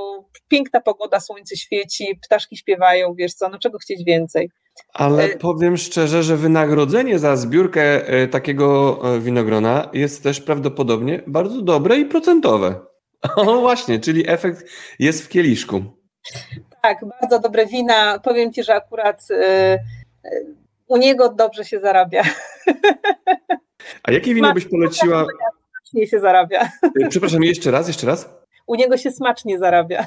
[0.47, 4.49] piękna pogoda, słońce świeci, ptaszki śpiewają, wiesz co, no czego chcieć więcej.
[4.93, 11.61] Ale y, powiem szczerze, że wynagrodzenie za zbiórkę y, takiego winogrona jest też prawdopodobnie bardzo
[11.61, 12.75] dobre i procentowe.
[13.35, 14.65] O właśnie, czyli efekt
[14.99, 15.83] jest w kieliszku.
[16.81, 18.19] Tak, bardzo dobre wina.
[18.19, 19.27] Powiem Ci, że akurat
[20.87, 22.23] u niego dobrze się zarabia.
[24.03, 25.25] A jakie wino byś poleciła?
[25.93, 26.69] Smacznie się zarabia.
[27.01, 28.29] Y, przepraszam, jeszcze raz, jeszcze raz.
[28.67, 30.05] U niego się smacznie zarabia.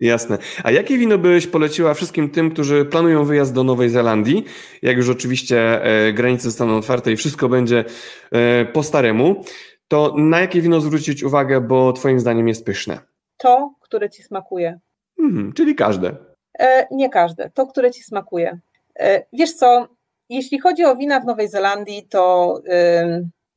[0.00, 0.38] Jasne.
[0.64, 4.44] A jakie wino byś poleciła wszystkim tym, którzy planują wyjazd do Nowej Zelandii?
[4.82, 7.84] Jak już oczywiście e, granice zostaną otwarte i wszystko będzie
[8.32, 9.44] e, po staremu,
[9.88, 12.98] to na jakie wino zwrócić uwagę, bo Twoim zdaniem jest pyszne?
[13.36, 14.80] To, które Ci smakuje.
[15.18, 16.16] Mhm, czyli każde.
[16.58, 18.58] E, nie każde, to, które Ci smakuje.
[18.98, 19.88] E, wiesz co,
[20.28, 22.54] jeśli chodzi o wina w Nowej Zelandii, to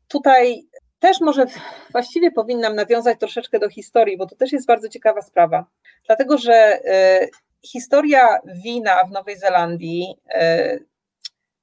[0.08, 0.68] tutaj
[1.06, 1.46] też może
[1.92, 5.66] właściwie powinnam nawiązać troszeczkę do historii, bo to też jest bardzo ciekawa sprawa.
[6.06, 6.80] Dlatego, że
[7.24, 7.30] y,
[7.68, 10.86] historia wina w Nowej Zelandii, y,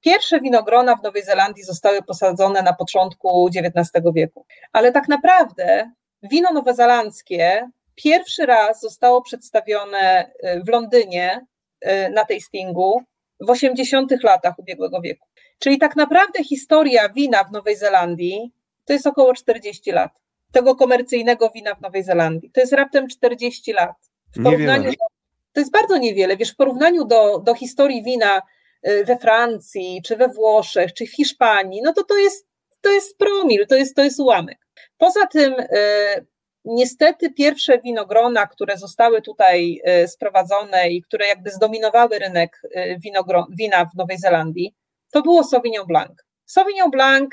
[0.01, 5.90] pierwsze winogrona w Nowej Zelandii zostały posadzone na początku XIX wieku, ale tak naprawdę
[6.22, 11.47] wino nowozelandzkie pierwszy raz zostało przedstawione y, w Londynie
[12.14, 13.03] na tastingu
[13.40, 15.28] w 80 latach ubiegłego wieku.
[15.59, 18.53] Czyli tak naprawdę historia wina w Nowej Zelandii
[18.85, 20.12] to jest około 40 lat.
[20.53, 22.51] Tego komercyjnego wina w Nowej Zelandii.
[22.51, 23.97] To jest raptem 40 lat.
[24.37, 25.07] W porównaniu do,
[25.53, 26.37] to jest bardzo niewiele.
[26.37, 28.43] Wiesz, w porównaniu do, do historii wina
[28.89, 32.47] y, we Francji, czy we Włoszech, czy w Hiszpanii, no to to jest,
[32.80, 34.59] to jest promil, to jest, to jest ułamek.
[34.99, 35.66] Poza tym, y,
[36.64, 42.62] niestety, pierwsze winogrona, które zostały tutaj y, sprowadzone i które jakby zdominowały rynek
[43.59, 44.74] wina w Nowej Zelandii,
[45.12, 46.12] to było Sauvignon Blanc.
[46.47, 47.30] Sauvignon Blanc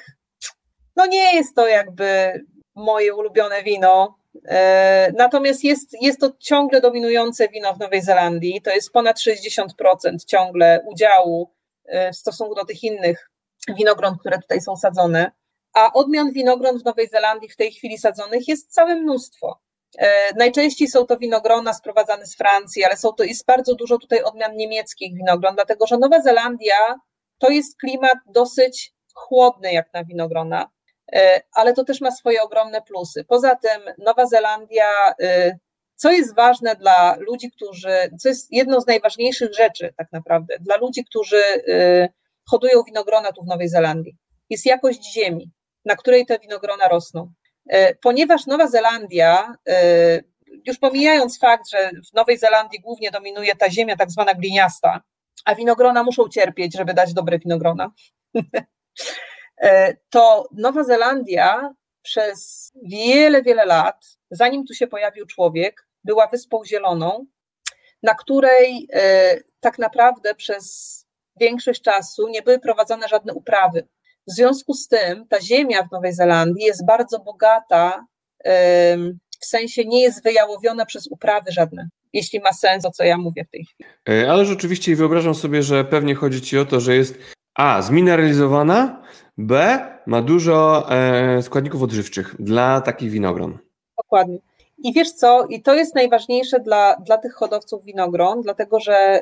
[1.00, 2.34] no nie jest to jakby
[2.76, 4.20] moje ulubione wino.
[4.48, 8.62] E, natomiast jest, jest to ciągle dominujące wino w Nowej Zelandii.
[8.62, 9.66] To jest ponad 60%
[10.28, 11.52] ciągle udziału
[11.86, 13.32] e, w stosunku do tych innych
[13.78, 15.32] winogron, które tutaj są sadzone.
[15.74, 19.60] A odmian winogron w Nowej Zelandii w tej chwili sadzonych jest całe mnóstwo.
[19.98, 24.24] E, najczęściej są to winogrona sprowadzane z Francji, ale są to, jest bardzo dużo tutaj
[24.24, 27.00] odmian niemieckich winogron, dlatego że Nowa Zelandia
[27.38, 30.70] to jest klimat dosyć chłodny jak na winogrona,
[31.54, 33.24] ale to też ma swoje ogromne plusy.
[33.24, 35.58] Poza tym Nowa Zelandia, e,
[35.96, 40.78] co jest ważne dla ludzi, którzy, co jest jedną z najważniejszych rzeczy tak naprawdę, dla
[40.78, 41.42] ludzi, którzy
[42.50, 44.18] hodują winogrona tu w Nowej Zelandii,
[44.50, 45.52] jest jakość ziemi,
[45.86, 47.34] na której te winogrona rosną.
[47.70, 50.22] E, ponieważ Nowa Zelandia, e,
[50.68, 55.02] już pomijając fakt, że w Nowej Zelandii głównie dominuje ta ziemia tak zwana gliniasta,
[55.46, 57.92] a winogrona muszą cierpieć, żeby dać dobre winogrona,
[58.36, 58.42] e,
[60.10, 67.26] to Nowa Zelandia przez wiele, wiele lat, zanim tu się pojawił człowiek, była wyspą zieloną,
[68.04, 68.88] na której
[69.60, 71.06] tak naprawdę przez
[71.40, 73.88] większość czasu nie były prowadzone żadne uprawy.
[74.28, 78.06] W związku z tym ta ziemia w Nowej Zelandii jest bardzo bogata,
[79.40, 83.46] w sensie nie jest wyjałowiona przez uprawy żadne, jeśli ma sens o co ja mówię
[83.46, 83.90] w tej chwili.
[84.10, 87.20] E, ale rzeczywiście wyobrażam sobie, że pewnie chodzi Ci o to, że jest
[87.60, 87.82] A.
[87.82, 89.02] zmineralizowana,
[89.38, 89.80] B.
[90.06, 93.58] ma dużo e, składników odżywczych dla takich winogron.
[93.98, 94.38] Dokładnie.
[94.78, 99.22] I wiesz co, i to jest najważniejsze dla, dla tych hodowców winogron, dlatego że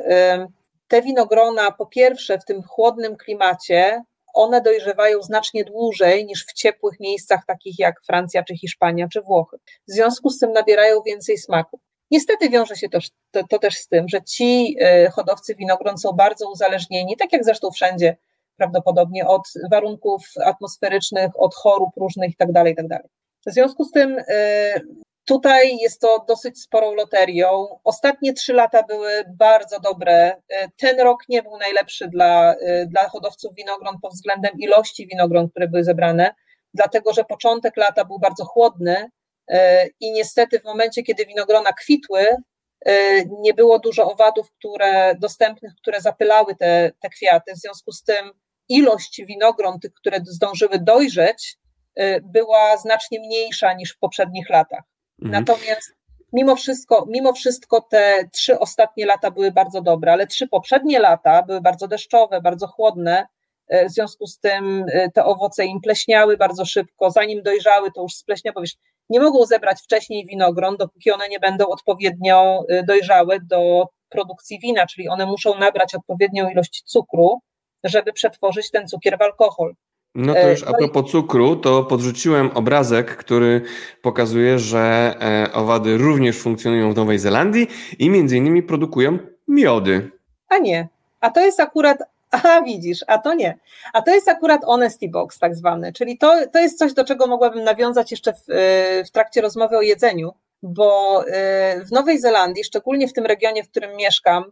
[0.87, 6.99] te winogrona, po pierwsze, w tym chłodnym klimacie, one dojrzewają znacznie dłużej niż w ciepłych
[6.99, 9.57] miejscach, takich jak Francja, czy Hiszpania, czy Włochy.
[9.87, 11.79] W związku z tym nabierają więcej smaku.
[12.11, 12.99] Niestety wiąże się to,
[13.31, 17.45] to, to, też z tym, że ci e, hodowcy winogron są bardzo uzależnieni, tak jak
[17.45, 18.17] zresztą wszędzie
[18.57, 19.41] prawdopodobnie, od
[19.71, 22.53] warunków atmosferycznych, od chorób różnych itd.
[22.53, 22.87] Tak itd.
[22.89, 23.07] Tak
[23.47, 24.81] w związku z tym e,
[25.27, 27.79] Tutaj jest to dosyć sporą loterią.
[27.83, 30.41] Ostatnie trzy lata były bardzo dobre.
[30.77, 32.55] Ten rok nie był najlepszy dla,
[32.87, 36.35] dla hodowców winogron pod względem ilości winogron, które były zebrane,
[36.73, 39.09] dlatego że początek lata był bardzo chłodny
[39.99, 42.25] i niestety w momencie, kiedy winogrona kwitły,
[43.39, 47.53] nie było dużo owadów które, dostępnych, które zapylały te, te kwiaty.
[47.53, 48.31] W związku z tym
[48.69, 51.57] ilość winogron, tych, które zdążyły dojrzeć,
[52.23, 54.83] była znacznie mniejsza niż w poprzednich latach.
[55.21, 55.45] Mhm.
[55.45, 55.97] Natomiast
[56.33, 61.43] mimo wszystko, mimo wszystko te trzy ostatnie lata były bardzo dobre, ale trzy poprzednie lata
[61.43, 63.27] były bardzo deszczowe, bardzo chłodne.
[63.67, 68.01] E, w związku z tym e, te owoce im pleśniały bardzo szybko, zanim dojrzały, to
[68.01, 68.61] już spleśniały.
[68.61, 68.75] Wiesz,
[69.09, 75.09] nie mogą zebrać wcześniej winogron, dopóki one nie będą odpowiednio dojrzałe do produkcji wina, czyli
[75.09, 77.41] one muszą nabrać odpowiednią ilość cukru,
[77.83, 79.73] żeby przetworzyć ten cukier w alkohol.
[80.15, 83.61] No to już a no propos cukru, to podrzuciłem obrazek, który
[84.01, 87.67] pokazuje, że e, owady również funkcjonują w Nowej Zelandii
[87.99, 90.11] i między innymi produkują miody.
[90.49, 90.87] A nie,
[91.19, 91.97] a to jest akurat,
[92.43, 93.57] a widzisz, a to nie.
[93.93, 97.27] A to jest akurat honesty box tak zwany, czyli to, to jest coś, do czego
[97.27, 102.63] mogłabym nawiązać jeszcze w, e, w trakcie rozmowy o jedzeniu, bo e, w Nowej Zelandii,
[102.63, 104.43] szczególnie w tym regionie, w którym mieszkam,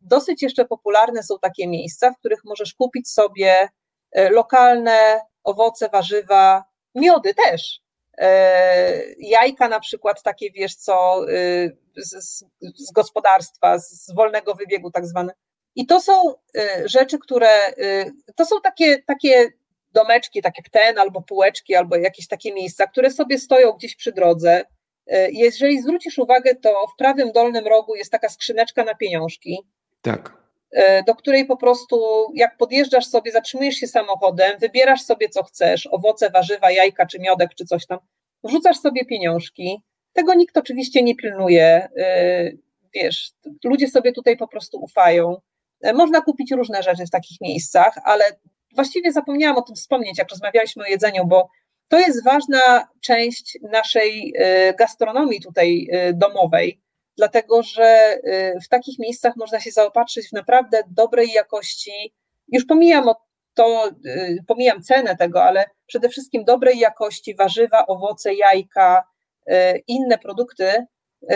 [0.00, 3.68] dosyć jeszcze popularne są takie miejsca, w których możesz kupić sobie
[4.16, 7.80] E, lokalne owoce, warzywa, miody też.
[8.18, 12.44] E, jajka na przykład takie, wiesz co, e, z,
[12.76, 15.32] z gospodarstwa, z wolnego wybiegu tak zwane.
[15.74, 16.34] I to są
[16.84, 17.60] rzeczy, które,
[18.36, 19.48] to są takie, takie
[19.92, 24.12] domeczki, tak jak ten, albo półeczki, albo jakieś takie miejsca, które sobie stoją gdzieś przy
[24.12, 24.64] drodze.
[25.32, 29.58] Jeżeli zwrócisz uwagę, to w prawym dolnym rogu jest taka skrzyneczka na pieniążki.
[30.02, 30.46] Tak.
[30.70, 31.96] E, do której po prostu
[32.34, 37.54] jak podjeżdżasz sobie, zatrzymujesz się samochodem, wybierasz sobie co chcesz, owoce, warzywa, jajka czy miodek
[37.54, 37.98] czy coś tam,
[38.44, 39.82] wrzucasz sobie pieniążki,
[40.12, 42.50] tego nikt oczywiście nie pilnuje, e,
[42.94, 43.30] wiesz,
[43.64, 45.36] ludzie sobie tutaj po prostu ufają.
[45.94, 48.24] Można kupić różne rzeczy w takich miejscach, ale
[48.74, 51.48] właściwie zapomniałam o tym wspomnieć, jak rozmawialiśmy o jedzeniu, bo
[51.88, 54.34] to jest ważna część naszej
[54.78, 56.80] gastronomii tutaj domowej,
[57.16, 62.14] dlatego że y, w takich miejscach można się zaopatrzyć w naprawdę dobrej jakości,
[62.48, 63.04] już pomijam
[63.54, 63.90] to,
[64.46, 69.04] pomijam cenę tego, ale przede wszystkim dobrej jakości warzywa, owoce, jajka,
[69.86, 70.86] inne produkty,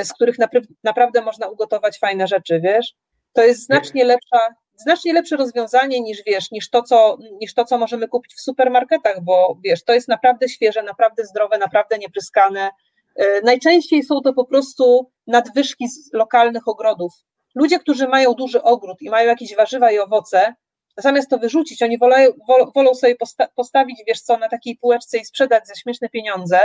[0.05, 0.37] z których
[0.85, 2.95] naprawdę można ugotować fajne rzeczy, wiesz?
[3.33, 4.39] To jest znacznie lepsza,
[4.83, 9.21] znacznie lepsze rozwiązanie niż wiesz, niż to, co, niż to, co możemy kupić w supermarketach,
[9.23, 12.71] bo wiesz, to jest naprawdę świeże, naprawdę zdrowe, naprawdę niepryskane,
[13.17, 17.13] E, najczęściej są to po prostu nadwyżki z lokalnych ogrodów.
[17.55, 20.55] Ludzie, którzy mają duży ogród i mają jakieś warzywa i owoce,
[20.97, 22.31] zamiast to wyrzucić, oni wolają,
[22.75, 26.59] wolą sobie posta postawić, wiesz co, na takiej półeczce i sprzedać za śmieszne pieniądze,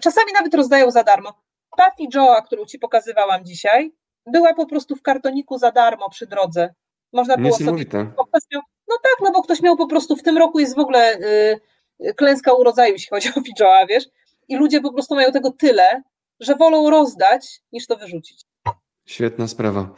[0.00, 1.32] czasami nawet rozdają za darmo.
[1.76, 3.92] Ta Joa, którą Ci pokazywałam dzisiaj,
[4.26, 6.74] była po prostu w kartoniku za darmo przy drodze.
[7.12, 7.84] Można było sobie.
[7.94, 11.18] Miał, no tak, no bo ktoś miał po prostu w tym roku jest w ogóle
[12.00, 14.04] y, klęska urodzaju, jeśli chodzi o Fidżoa, wiesz?
[14.48, 16.02] I ludzie po prostu mają tego tyle,
[16.40, 18.44] że wolą rozdać, niż to wyrzucić.
[19.06, 19.90] Świetna sprawa.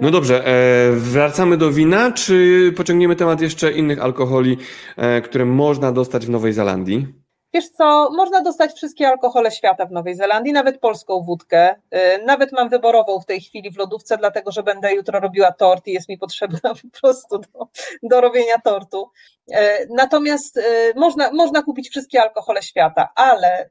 [0.00, 4.58] No dobrze, e, wracamy do wina, czy pociągniemy temat jeszcze innych alkoholi,
[4.96, 7.21] e, które można dostać w Nowej Zelandii?
[7.54, 11.74] Wiesz co, można dostać wszystkie alkohole świata w Nowej Zelandii, nawet polską wódkę.
[11.74, 15.86] Y, nawet mam wyborową w tej chwili w lodówce, dlatego że będę jutro robiła tort
[15.86, 17.68] i jest mi potrzebna po prostu do,
[18.02, 19.10] do robienia tortu.
[19.50, 19.54] Y,
[19.90, 20.62] natomiast y,
[20.96, 23.70] można, można kupić wszystkie alkohole świata, ale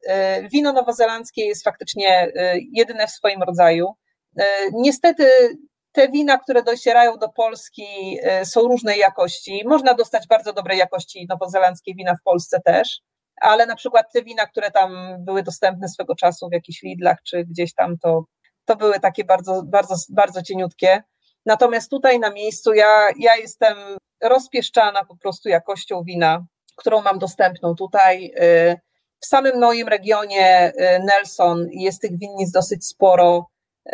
[0.51, 2.32] wino nowozelandzkie jest faktycznie
[2.71, 3.93] jedyne w swoim rodzaju.
[4.73, 5.27] Niestety
[5.91, 9.61] te wina, które docierają do Polski, są różnej jakości.
[9.65, 13.01] Można dostać bardzo dobrej jakości nowozelandzkie wina w Polsce też
[13.41, 17.45] ale na przykład te wina, które tam były dostępne swego czasu w jakichś Lidlach czy
[17.45, 18.25] gdzieś tam, to,
[18.65, 21.03] to były takie bardzo, bardzo, bardzo cieniutkie.
[21.45, 23.77] Natomiast tutaj na miejscu ja, ja jestem
[24.23, 28.33] rozpieszczana po prostu jakością wina, którą mam dostępną tutaj.
[29.21, 33.47] W samym moim regionie y, Nelson jest tych winnic dosyć sporo.
[33.87, 33.93] Y,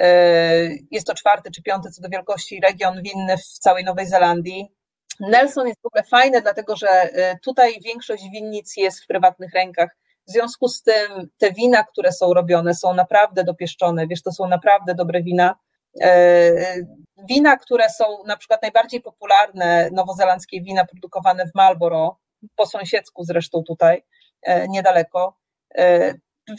[0.92, 4.77] jest to czwarty czy piąty co do wielkości region winny w całej Nowej Zelandii.
[5.20, 9.98] Nelson jest w ogóle fajny, dlatego że y, tutaj większość winnic jest w prywatnych rękach.
[10.28, 14.08] W związku z tym te wina, które są robione, są naprawdę dopieszczone.
[14.08, 15.56] Wiesz, to są naprawdę dobre wina.
[16.04, 16.88] Y,
[17.30, 22.20] wina, które są na przykład najbardziej popularne, nowozelandzkie wina produkowane w Marlboro,
[22.56, 24.04] po sąsiedzku zresztą tutaj,
[24.48, 25.38] y, niedaleko.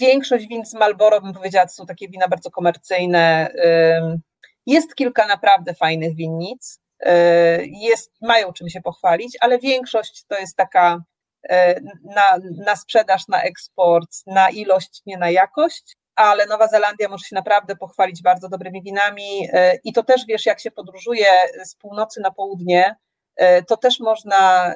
[0.00, 3.50] Większość win z Marlboro, bym powiedziała, to są takie wina bardzo komercyjne.
[4.66, 6.80] Jest kilka naprawdę fajnych winnic.
[7.00, 11.02] E, jest, mają czym się pochwalić, ale większość to jest taka
[11.48, 15.96] e, na, na sprzedaż, na eksport, na ilość, nie na jakość.
[16.14, 20.46] Ale Nowa Zelandia może się naprawdę pochwalić bardzo dobrymi winami e, i to też wiesz,
[20.46, 21.26] jak się podróżuje
[21.64, 22.96] z północy na południe,
[23.68, 24.74] to też można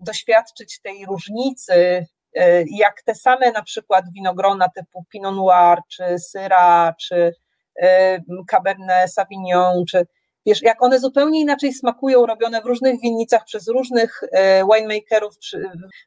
[0.00, 2.06] doświadczyć tej różnicy,
[2.66, 7.34] jak te same na przykład winogrona typu Pinot Noir, czy Syra, czy
[8.50, 10.06] Cabernet Sauvignon, czy
[10.46, 15.34] wiesz, jak one zupełnie inaczej smakują, robione w różnych winnicach przez różnych e, winemakerów,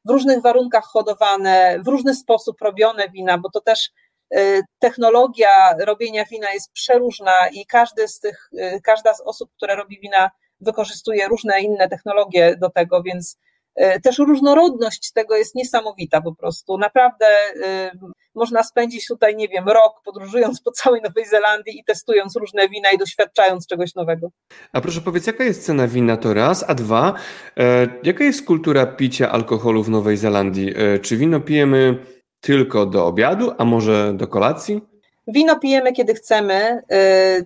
[0.06, 3.90] w różnych warunkach hodowane, w różny sposób robione wina, bo to też
[4.36, 9.76] e, technologia robienia wina jest przeróżna i każdy z tych, e, każda z osób, które
[9.76, 10.32] robi wina,
[10.62, 13.38] wykorzystuje różne inne technologie do tego, więc
[14.04, 16.78] też różnorodność tego jest niesamowita po prostu.
[16.78, 17.26] Naprawdę
[17.66, 17.92] e,
[18.36, 22.92] można spędzić tutaj, nie wiem, rok podróżując po całej Nowej Zelandii i testując różne wina
[22.92, 24.30] i doświadczając czegoś nowego.
[24.74, 27.14] A proszę powiedz, jaka jest cena wina to raz, a dwa,
[27.58, 30.74] e, jaka jest kultura picia alkoholu w Nowej Zelandii?
[31.02, 31.98] Czy wino pijemy
[32.42, 34.82] tylko do obiadu, a może do kolacji?
[35.28, 36.82] Wino pijemy kiedy chcemy,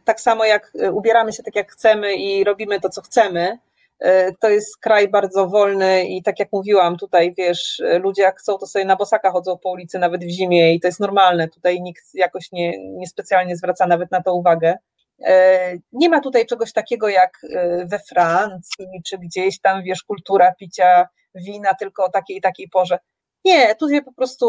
[0.05, 3.57] tak samo jak ubieramy się tak jak chcemy i robimy to, co chcemy.
[3.99, 8.57] E, to jest kraj bardzo wolny i tak jak mówiłam, tutaj wiesz, ludzie jak chcą,
[8.57, 11.47] to sobie na bosaka chodzą po ulicy nawet w zimie i to jest normalne.
[11.47, 14.77] Tutaj nikt jakoś nie, nie specjalnie zwraca nawet na to uwagę.
[15.25, 20.53] E, nie ma tutaj czegoś takiego jak e, we Francji, czy gdzieś tam, wiesz, kultura
[20.59, 22.99] picia wina tylko o takiej i takiej porze.
[23.45, 24.47] Nie, tutaj po prostu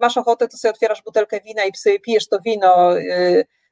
[0.00, 2.90] masz ochotę, to sobie otwierasz butelkę wina i sobie pijesz to wino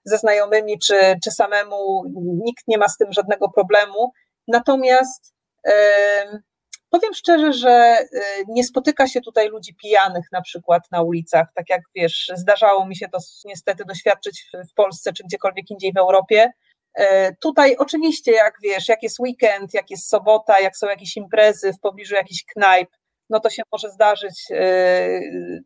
[0.05, 0.95] ze znajomymi, czy,
[1.25, 2.03] czy samemu,
[2.45, 4.13] nikt nie ma z tym żadnego problemu.
[4.49, 5.35] Natomiast
[6.93, 11.71] powiem szczerze, że y, nie spotyka się tutaj ludzi pijanych na przykład na ulicach, tak
[11.71, 16.51] jak wiesz, zdarzało mi się to niestety doświadczyć w Polsce czy gdziekolwiek indziej w Europie.
[16.95, 21.73] E, tutaj oczywiście, jak wiesz, jak jest weekend, jak jest sobota, jak są jakieś imprezy
[21.73, 22.89] w pobliżu jakichś knajp,
[23.31, 25.21] no to się może zdarzyć e,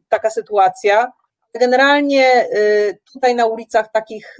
[0.09, 1.13] taka sytuacja.
[1.61, 2.49] Generalnie e,
[3.13, 4.37] tutaj na ulicach takich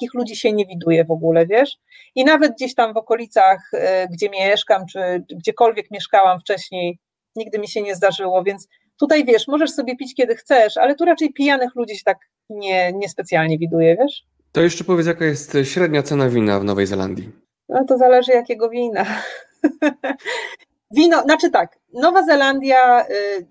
[0.00, 1.78] takich ludzi się nie widuje w ogóle, wiesz?
[2.14, 6.98] I nawet gdzieś tam w okolicach, e, gdzie mieszkam, czy gdziekolwiek mieszkałam wcześniej,
[7.36, 8.68] nigdy mi się nie zdarzyło, więc
[9.00, 12.18] tutaj wiesz, możesz sobie pić kiedy chcesz, ale tu raczej pijanych ludzi się tak
[12.50, 14.22] nie, niespecjalnie widuje, wiesz?
[14.52, 17.30] To jeszcze powiedz, jaka jest średnia cena wina w Nowej Zelandii?
[17.68, 19.06] No to zależy jakiego wina.
[20.90, 23.46] Wino, znaczy tak, Nowa Zelandia, y,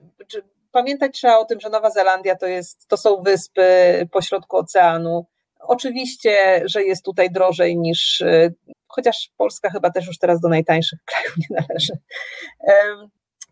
[0.71, 3.63] pamiętać trzeba o tym, że Nowa Zelandia to, jest, to są wyspy
[4.11, 5.25] pośrodku oceanu.
[5.59, 8.53] Oczywiście, że jest tutaj drożej niż, y,
[8.87, 11.93] chociaż Polska chyba też już teraz do najtańszych krajów nie należy.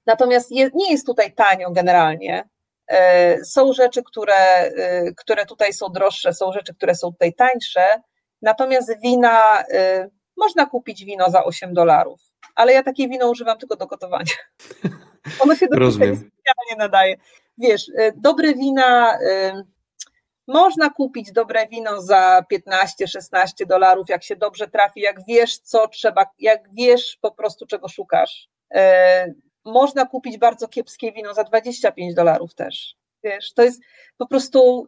[0.05, 2.49] Natomiast nie jest tutaj tanio generalnie.
[2.87, 4.71] E, są rzeczy, które,
[5.17, 7.85] które tutaj są droższe, są rzeczy, które są tutaj tańsze.
[8.41, 9.63] Natomiast wina,
[10.37, 12.21] można kupić wino za 8 dolarów,
[12.55, 14.33] ale ja takie wino używam tylko do gotowania.
[15.43, 17.17] Ono się do specjalnie nadaje.
[17.57, 19.17] wiesz, dobre wina
[20.47, 26.25] można kupić dobre wino za 15-16 dolarów, jak się dobrze trafi, jak wiesz, co trzeba,
[26.39, 28.49] jak wiesz po prostu, czego szukasz.
[28.73, 29.33] E,
[29.65, 32.95] można kupić bardzo kiepskie wino za 25 dolarów też.
[33.23, 33.81] Wiesz, to jest
[34.17, 34.87] po prostu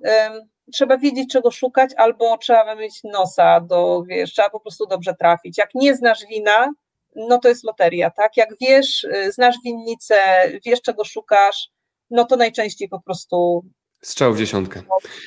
[0.74, 5.57] trzeba wiedzieć, czego szukać, albo trzeba mieć nosa do, wiesz, trzeba po prostu dobrze trafić.
[5.57, 6.74] Jak nie znasz wina,
[7.16, 8.38] no to jest loteria, tak?
[8.38, 10.16] Jak wiesz, y, znasz winnicę,
[10.66, 11.70] wiesz, czego szukasz,
[12.10, 13.66] no to najczęściej po prostu
[14.01, 14.81] Strzał w dziesiątkę.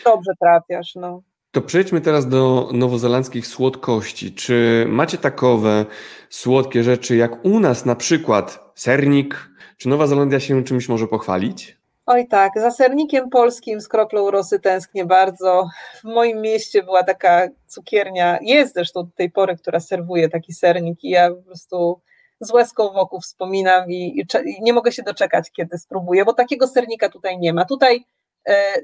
[0.05, 1.23] Dobrze trafiasz, no.
[1.51, 4.35] To przejdźmy teraz do nowozelandzkich słodkości.
[4.35, 5.87] Czy macie takowe
[6.31, 9.51] słodkie rzeczy jak u nas na przykład sernik?
[9.77, 11.79] Czy Nowa Zelandia się czymś może pochwalić?
[12.07, 15.69] Oj tak, za sernikiem polskim z kroplą rosy tęsknię bardzo.
[16.01, 21.05] W moim mieście była taka cukiernia, jest zresztą do tej pory, która serwuje taki sernik
[21.05, 22.01] i ja po prostu
[22.41, 26.67] z łezką wokół wspominam i, i, i nie mogę się doczekać, kiedy spróbuję, bo takiego
[26.67, 27.65] sernika tutaj nie ma.
[27.65, 28.05] Tutaj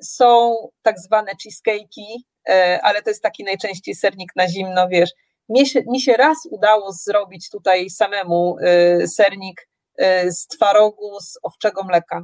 [0.02, 2.16] są tak zwane cheesecake'i,
[2.48, 5.10] e, ale to jest taki najczęściej sernik na zimno, wiesz.
[5.48, 9.68] Mi się, mi się raz udało zrobić tutaj samemu e, sernik
[10.28, 12.22] z twarogu z owczego mleka.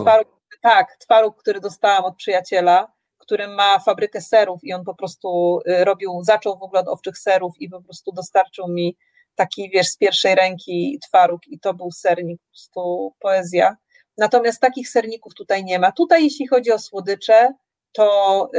[0.00, 0.28] Twaróg,
[0.62, 6.20] tak, twaróg, który dostałam od przyjaciela, który ma fabrykę serów i on po prostu robił,
[6.22, 8.96] zaczął w ogóle od owczych serów i po prostu dostarczył mi
[9.34, 13.76] taki, wiesz, z pierwszej ręki twaróg i to był sernik, po prostu poezja.
[14.20, 15.92] Natomiast takich serników tutaj nie ma.
[15.92, 17.54] Tutaj, jeśli chodzi o słodycze,
[17.92, 18.50] to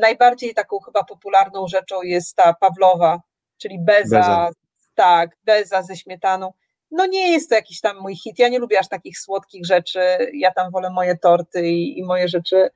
[0.00, 3.20] najbardziej taką chyba popularną rzeczą jest ta Pawlowa,
[3.58, 4.50] czyli beza, beza,
[4.94, 6.52] tak, beza ze śmietaną.
[6.90, 8.38] No nie jest to jakiś tam mój hit.
[8.38, 10.00] Ja nie lubię aż takich słodkich rzeczy.
[10.34, 12.68] Ja tam wolę moje torty i, i moje rzeczy.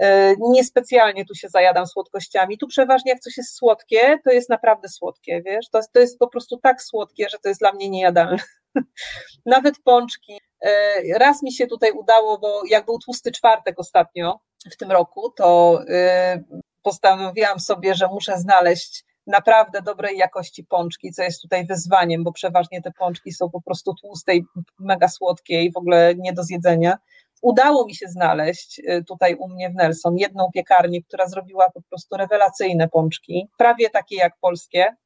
[0.00, 2.58] E, niespecjalnie tu się zajadam słodkościami.
[2.58, 5.68] Tu przeważnie jak coś jest słodkie, to jest naprawdę słodkie, wiesz?
[5.68, 8.38] To, to jest po prostu tak słodkie, że to jest dla mnie niejadalne.
[9.46, 10.40] Nawet pączki.
[10.64, 14.40] E, raz mi się tutaj udało, bo jak był tłusty czwartek ostatnio
[14.72, 16.42] w tym roku, to e,
[16.82, 22.82] postanowiłam sobie, że muszę znaleźć naprawdę dobrej jakości pączki, co jest tutaj wyzwaniem, bo przeważnie
[22.82, 24.44] te pączki są po prostu tłuste i
[24.78, 26.98] mega słodkie i w ogóle nie do zjedzenia.
[27.42, 31.82] Udało mi się znaleźć e, tutaj u mnie w Nelson jedną piekarnię, która zrobiła po
[31.82, 34.96] prostu rewelacyjne pączki, prawie takie jak polskie,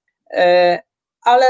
[1.23, 1.47] ale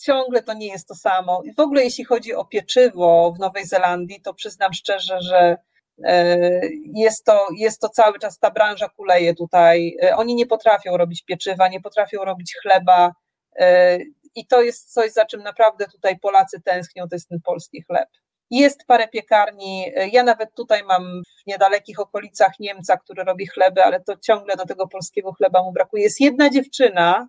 [0.00, 1.42] ciągle to nie jest to samo.
[1.56, 5.56] W ogóle jeśli chodzi o pieczywo w Nowej Zelandii, to przyznam szczerze, że
[6.04, 6.60] e,
[6.94, 9.96] jest to, jest to cały czas ta branża kuleje tutaj.
[10.02, 13.12] E, oni nie potrafią robić pieczywa, nie potrafią robić chleba
[13.56, 13.98] e,
[14.34, 18.08] i to jest coś, za czym naprawdę tutaj Polacy tęsknią, to jest ten polski chleb.
[18.50, 24.00] Jest parę piekarni, ja nawet tutaj mam w niedalekich okolicach Niemca, który robi chleby, ale
[24.00, 26.02] to ciągle do tego polskiego chleba mu brakuje.
[26.02, 27.28] Jest jedna dziewczyna,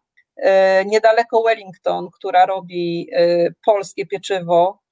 [0.86, 4.80] niedaleko Wellington, która robi e, polskie pieczywo.
[4.80, 4.83] e,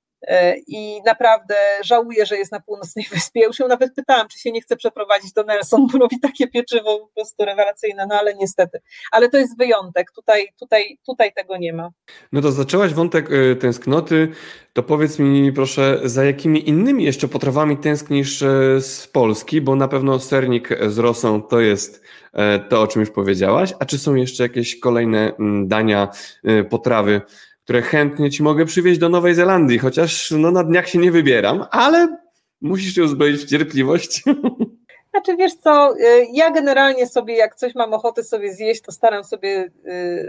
[0.68, 3.42] i naprawdę żałuję, że jest na północnej wyspie.
[3.42, 7.08] Już nawet pytałam, czy się nie chce przeprowadzić do Nelson, bo robi takie pieczywo po
[7.16, 8.82] prostu rewelacyjne, no ale niestety.
[9.12, 11.90] Ale to jest wyjątek, tutaj, tutaj, tutaj tego nie ma.
[12.32, 14.28] No to zaczęłaś wątek tęsknoty,
[14.74, 18.40] to powiedz mi proszę, za jakimi innymi jeszcze potrawami tęsknisz
[18.80, 22.02] z Polski, bo na pewno sernik z rosą to jest
[22.34, 23.74] E, to, o czym już powiedziałaś.
[23.80, 26.08] A czy są jeszcze jakieś kolejne mm, dania,
[26.44, 27.22] e, potrawy,
[27.64, 31.66] które chętnie ci mogę przywieźć do Nowej Zelandii, chociaż no, na dniach się nie wybieram,
[31.72, 32.18] ale
[32.62, 34.24] musisz się uzbroić w cierpliwość.
[35.12, 39.24] Znaczy wiesz co, e, ja generalnie sobie jak coś mam ochotę sobie zjeść, to staram
[39.24, 39.72] sobie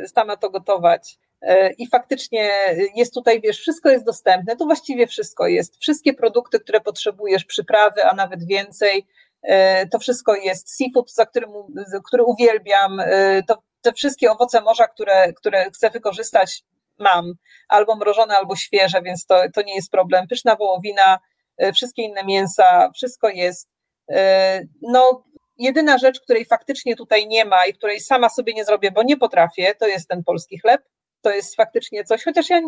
[0.07, 1.19] sama to gotować.
[1.79, 2.51] I faktycznie
[2.97, 5.77] jest tutaj, wiesz, wszystko jest dostępne, to właściwie wszystko jest.
[5.81, 9.07] Wszystkie produkty, które potrzebujesz, przyprawy, a nawet więcej,
[9.91, 11.51] to wszystko jest seafood, za którym,
[12.05, 13.03] który uwielbiam,
[13.49, 16.65] to te wszystkie owoce morza, które, które chcę wykorzystać,
[16.99, 17.33] mam
[17.69, 20.27] albo mrożone, albo świeże, więc to, to nie jest problem.
[20.29, 21.19] Pyszna wołowina,
[21.59, 23.73] e, wszystkie inne mięsa, wszystko jest.
[24.83, 25.25] No,
[25.59, 29.17] jedyna rzecz, której faktycznie tutaj nie ma i której sama sobie nie zrobię, bo nie
[29.17, 30.83] potrafię, to jest ten polski chleb.
[31.21, 32.61] To jest faktycznie coś, chociaż ja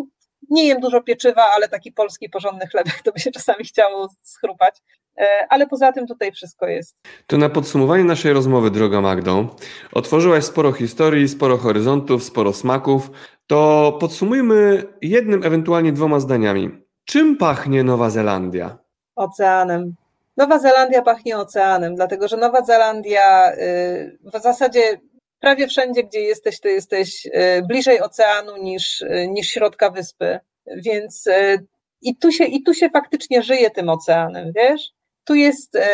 [0.51, 4.79] nie jem dużo pieczywa, ale taki polski porządny chlebek to by się czasami chciało schrupać.
[5.19, 6.97] E, ale poza tym tutaj wszystko jest.
[7.27, 9.57] To na podsumowanie naszej rozmowy, droga Magdo,
[9.93, 13.11] otworzyłaś sporo historii, sporo horyzontów, sporo smaków.
[13.47, 16.85] To podsumujmy jednym, ewentualnie dwoma zdaniami.
[17.05, 18.79] Czym pachnie Nowa Zelandia?
[19.17, 19.95] Oceanem.
[20.37, 25.01] Nowa Zelandia pachnie oceanem, dlatego że Nowa Zelandia y, w zasadzie
[25.41, 27.31] prawie wszędzie, gdzie jesteś, to jesteś y,
[27.69, 30.39] bliżej oceanu niż, y, niż środka wyspy.
[30.77, 31.29] Więc
[32.03, 34.91] i tu, się, i tu się faktycznie żyje tym oceanem, wiesz?
[35.25, 35.87] Tu jest e,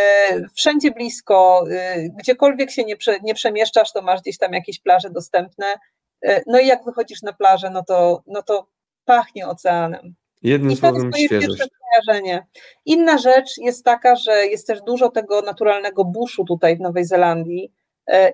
[0.55, 5.75] wszędzie blisko, e, gdziekolwiek się nie, nie przemieszczasz, to masz gdzieś tam jakieś plaże dostępne.
[6.23, 8.67] E, no i jak wychodzisz na plażę, no to, no to
[9.05, 10.15] pachnie oceanem.
[10.43, 11.63] Jednym I słowem świeżość.
[12.07, 12.47] wrażenie.
[12.85, 17.73] Inna rzecz jest taka, że jest też dużo tego naturalnego buszu tutaj w Nowej Zelandii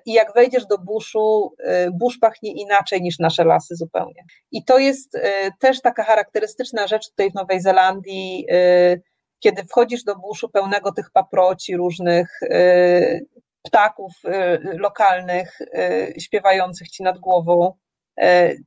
[0.05, 1.53] i jak wejdziesz do buszu,
[1.93, 4.23] busz pachnie inaczej niż nasze lasy zupełnie.
[4.51, 5.17] I to jest
[5.59, 8.45] też taka charakterystyczna rzecz tutaj w Nowej Zelandii,
[9.39, 12.39] kiedy wchodzisz do buszu pełnego tych paproci różnych,
[13.63, 14.11] ptaków
[14.63, 15.59] lokalnych
[16.17, 17.73] śpiewających ci nad głową,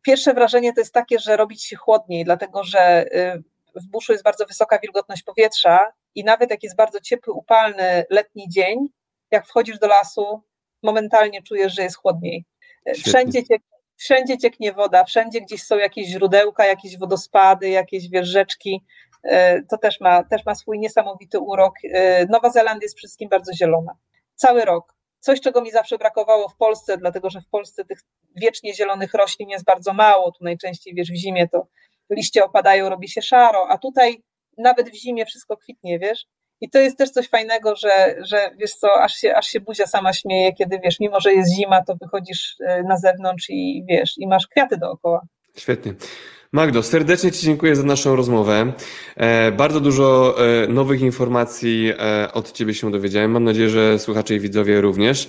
[0.02, 3.42] pierwsze wrażenie to jest takie, że robić się chłodniej, dlatego że y,
[3.80, 8.48] w buszu jest bardzo wysoka wilgotność powietrza i nawet jak jest bardzo ciepły, upalny letni
[8.48, 8.78] dzień,
[9.30, 10.42] jak wchodzisz do lasu,
[10.82, 12.44] momentalnie czujesz, że jest chłodniej.
[13.04, 13.62] Wszędzie, ciek,
[13.96, 18.04] wszędzie cieknie woda, wszędzie gdzieś są jakieś źródełka, jakieś wodospady, jakieś.
[18.14, 18.80] E,
[19.70, 21.74] to też ma, też ma swój niesamowity urok.
[22.28, 23.92] Nowa Zelandia jest wszystkim bardzo zielona.
[24.34, 27.98] Cały rok coś, czego mi zawsze brakowało w Polsce, dlatego że w Polsce tych
[28.36, 30.32] wiecznie zielonych roślin jest bardzo mało.
[30.32, 31.66] Tu najczęściej, wiesz, w zimie to
[32.10, 34.22] liście opadają, robi się szaro, a tutaj
[34.58, 36.26] nawet w zimie wszystko kwitnie, wiesz.
[36.60, 39.86] I to jest też coś fajnego, że, że wiesz co, aż się, aż się buzia
[39.86, 44.14] sama śmieje, kiedy wiesz, mimo że jest zima, to wychodzisz e, na zewnątrz i wiesz,
[44.18, 45.20] i masz kwiaty dookoła.
[45.56, 45.92] Świetnie.
[46.52, 48.72] Magdo, serdecznie Ci dziękuję za naszą rozmowę.
[49.16, 53.30] E, bardzo dużo e, nowych informacji e, od Ciebie się dowiedziałem.
[53.30, 55.28] Mam nadzieję, że słuchacze i widzowie również.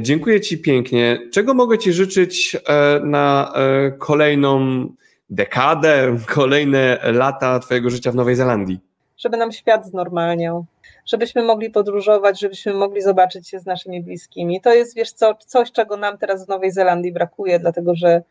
[0.00, 1.18] Dziękuję Ci pięknie.
[1.32, 2.56] Czego mogę Ci życzyć
[3.02, 3.52] na
[3.98, 4.86] kolejną
[5.30, 8.80] dekadę, kolejne lata Twojego życia w Nowej Zelandii?
[9.18, 10.64] Żeby nam świat znormalniał,
[11.06, 14.60] żebyśmy mogli podróżować, żebyśmy mogli zobaczyć się z naszymi bliskimi.
[14.60, 18.22] To jest, wiesz co, coś, czego nam teraz w Nowej Zelandii brakuje, dlatego że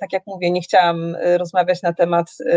[0.00, 2.56] tak jak mówię, nie chciałam e, rozmawiać na temat e,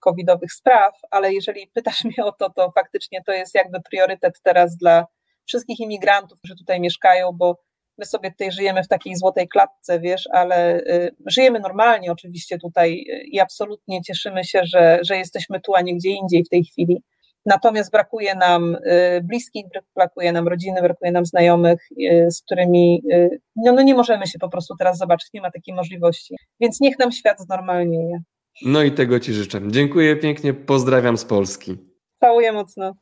[0.00, 4.76] covidowych spraw, ale jeżeli pytasz mnie o to, to faktycznie to jest jakby priorytet teraz
[4.76, 5.06] dla
[5.46, 7.58] wszystkich imigrantów, którzy tutaj mieszkają, bo
[7.98, 10.82] my sobie tutaj żyjemy w takiej złotej klatce, wiesz, ale
[11.26, 16.10] żyjemy normalnie oczywiście tutaj i absolutnie cieszymy się, że, że jesteśmy tu, a nie gdzie
[16.10, 17.02] indziej w tej chwili.
[17.46, 19.64] Natomiast brakuje nam y, bliskich,
[19.96, 24.38] brakuje nam rodziny, brakuje nam znajomych, y, z którymi y, no, no nie możemy się
[24.38, 26.34] po prostu teraz zobaczyć, nie ma takiej możliwości.
[26.60, 28.22] Więc niech nam świat znormalnieje.
[28.64, 29.60] No i tego Ci życzę.
[29.66, 31.76] Dziękuję pięknie, pozdrawiam z Polski.
[32.20, 32.94] Całuję mocno.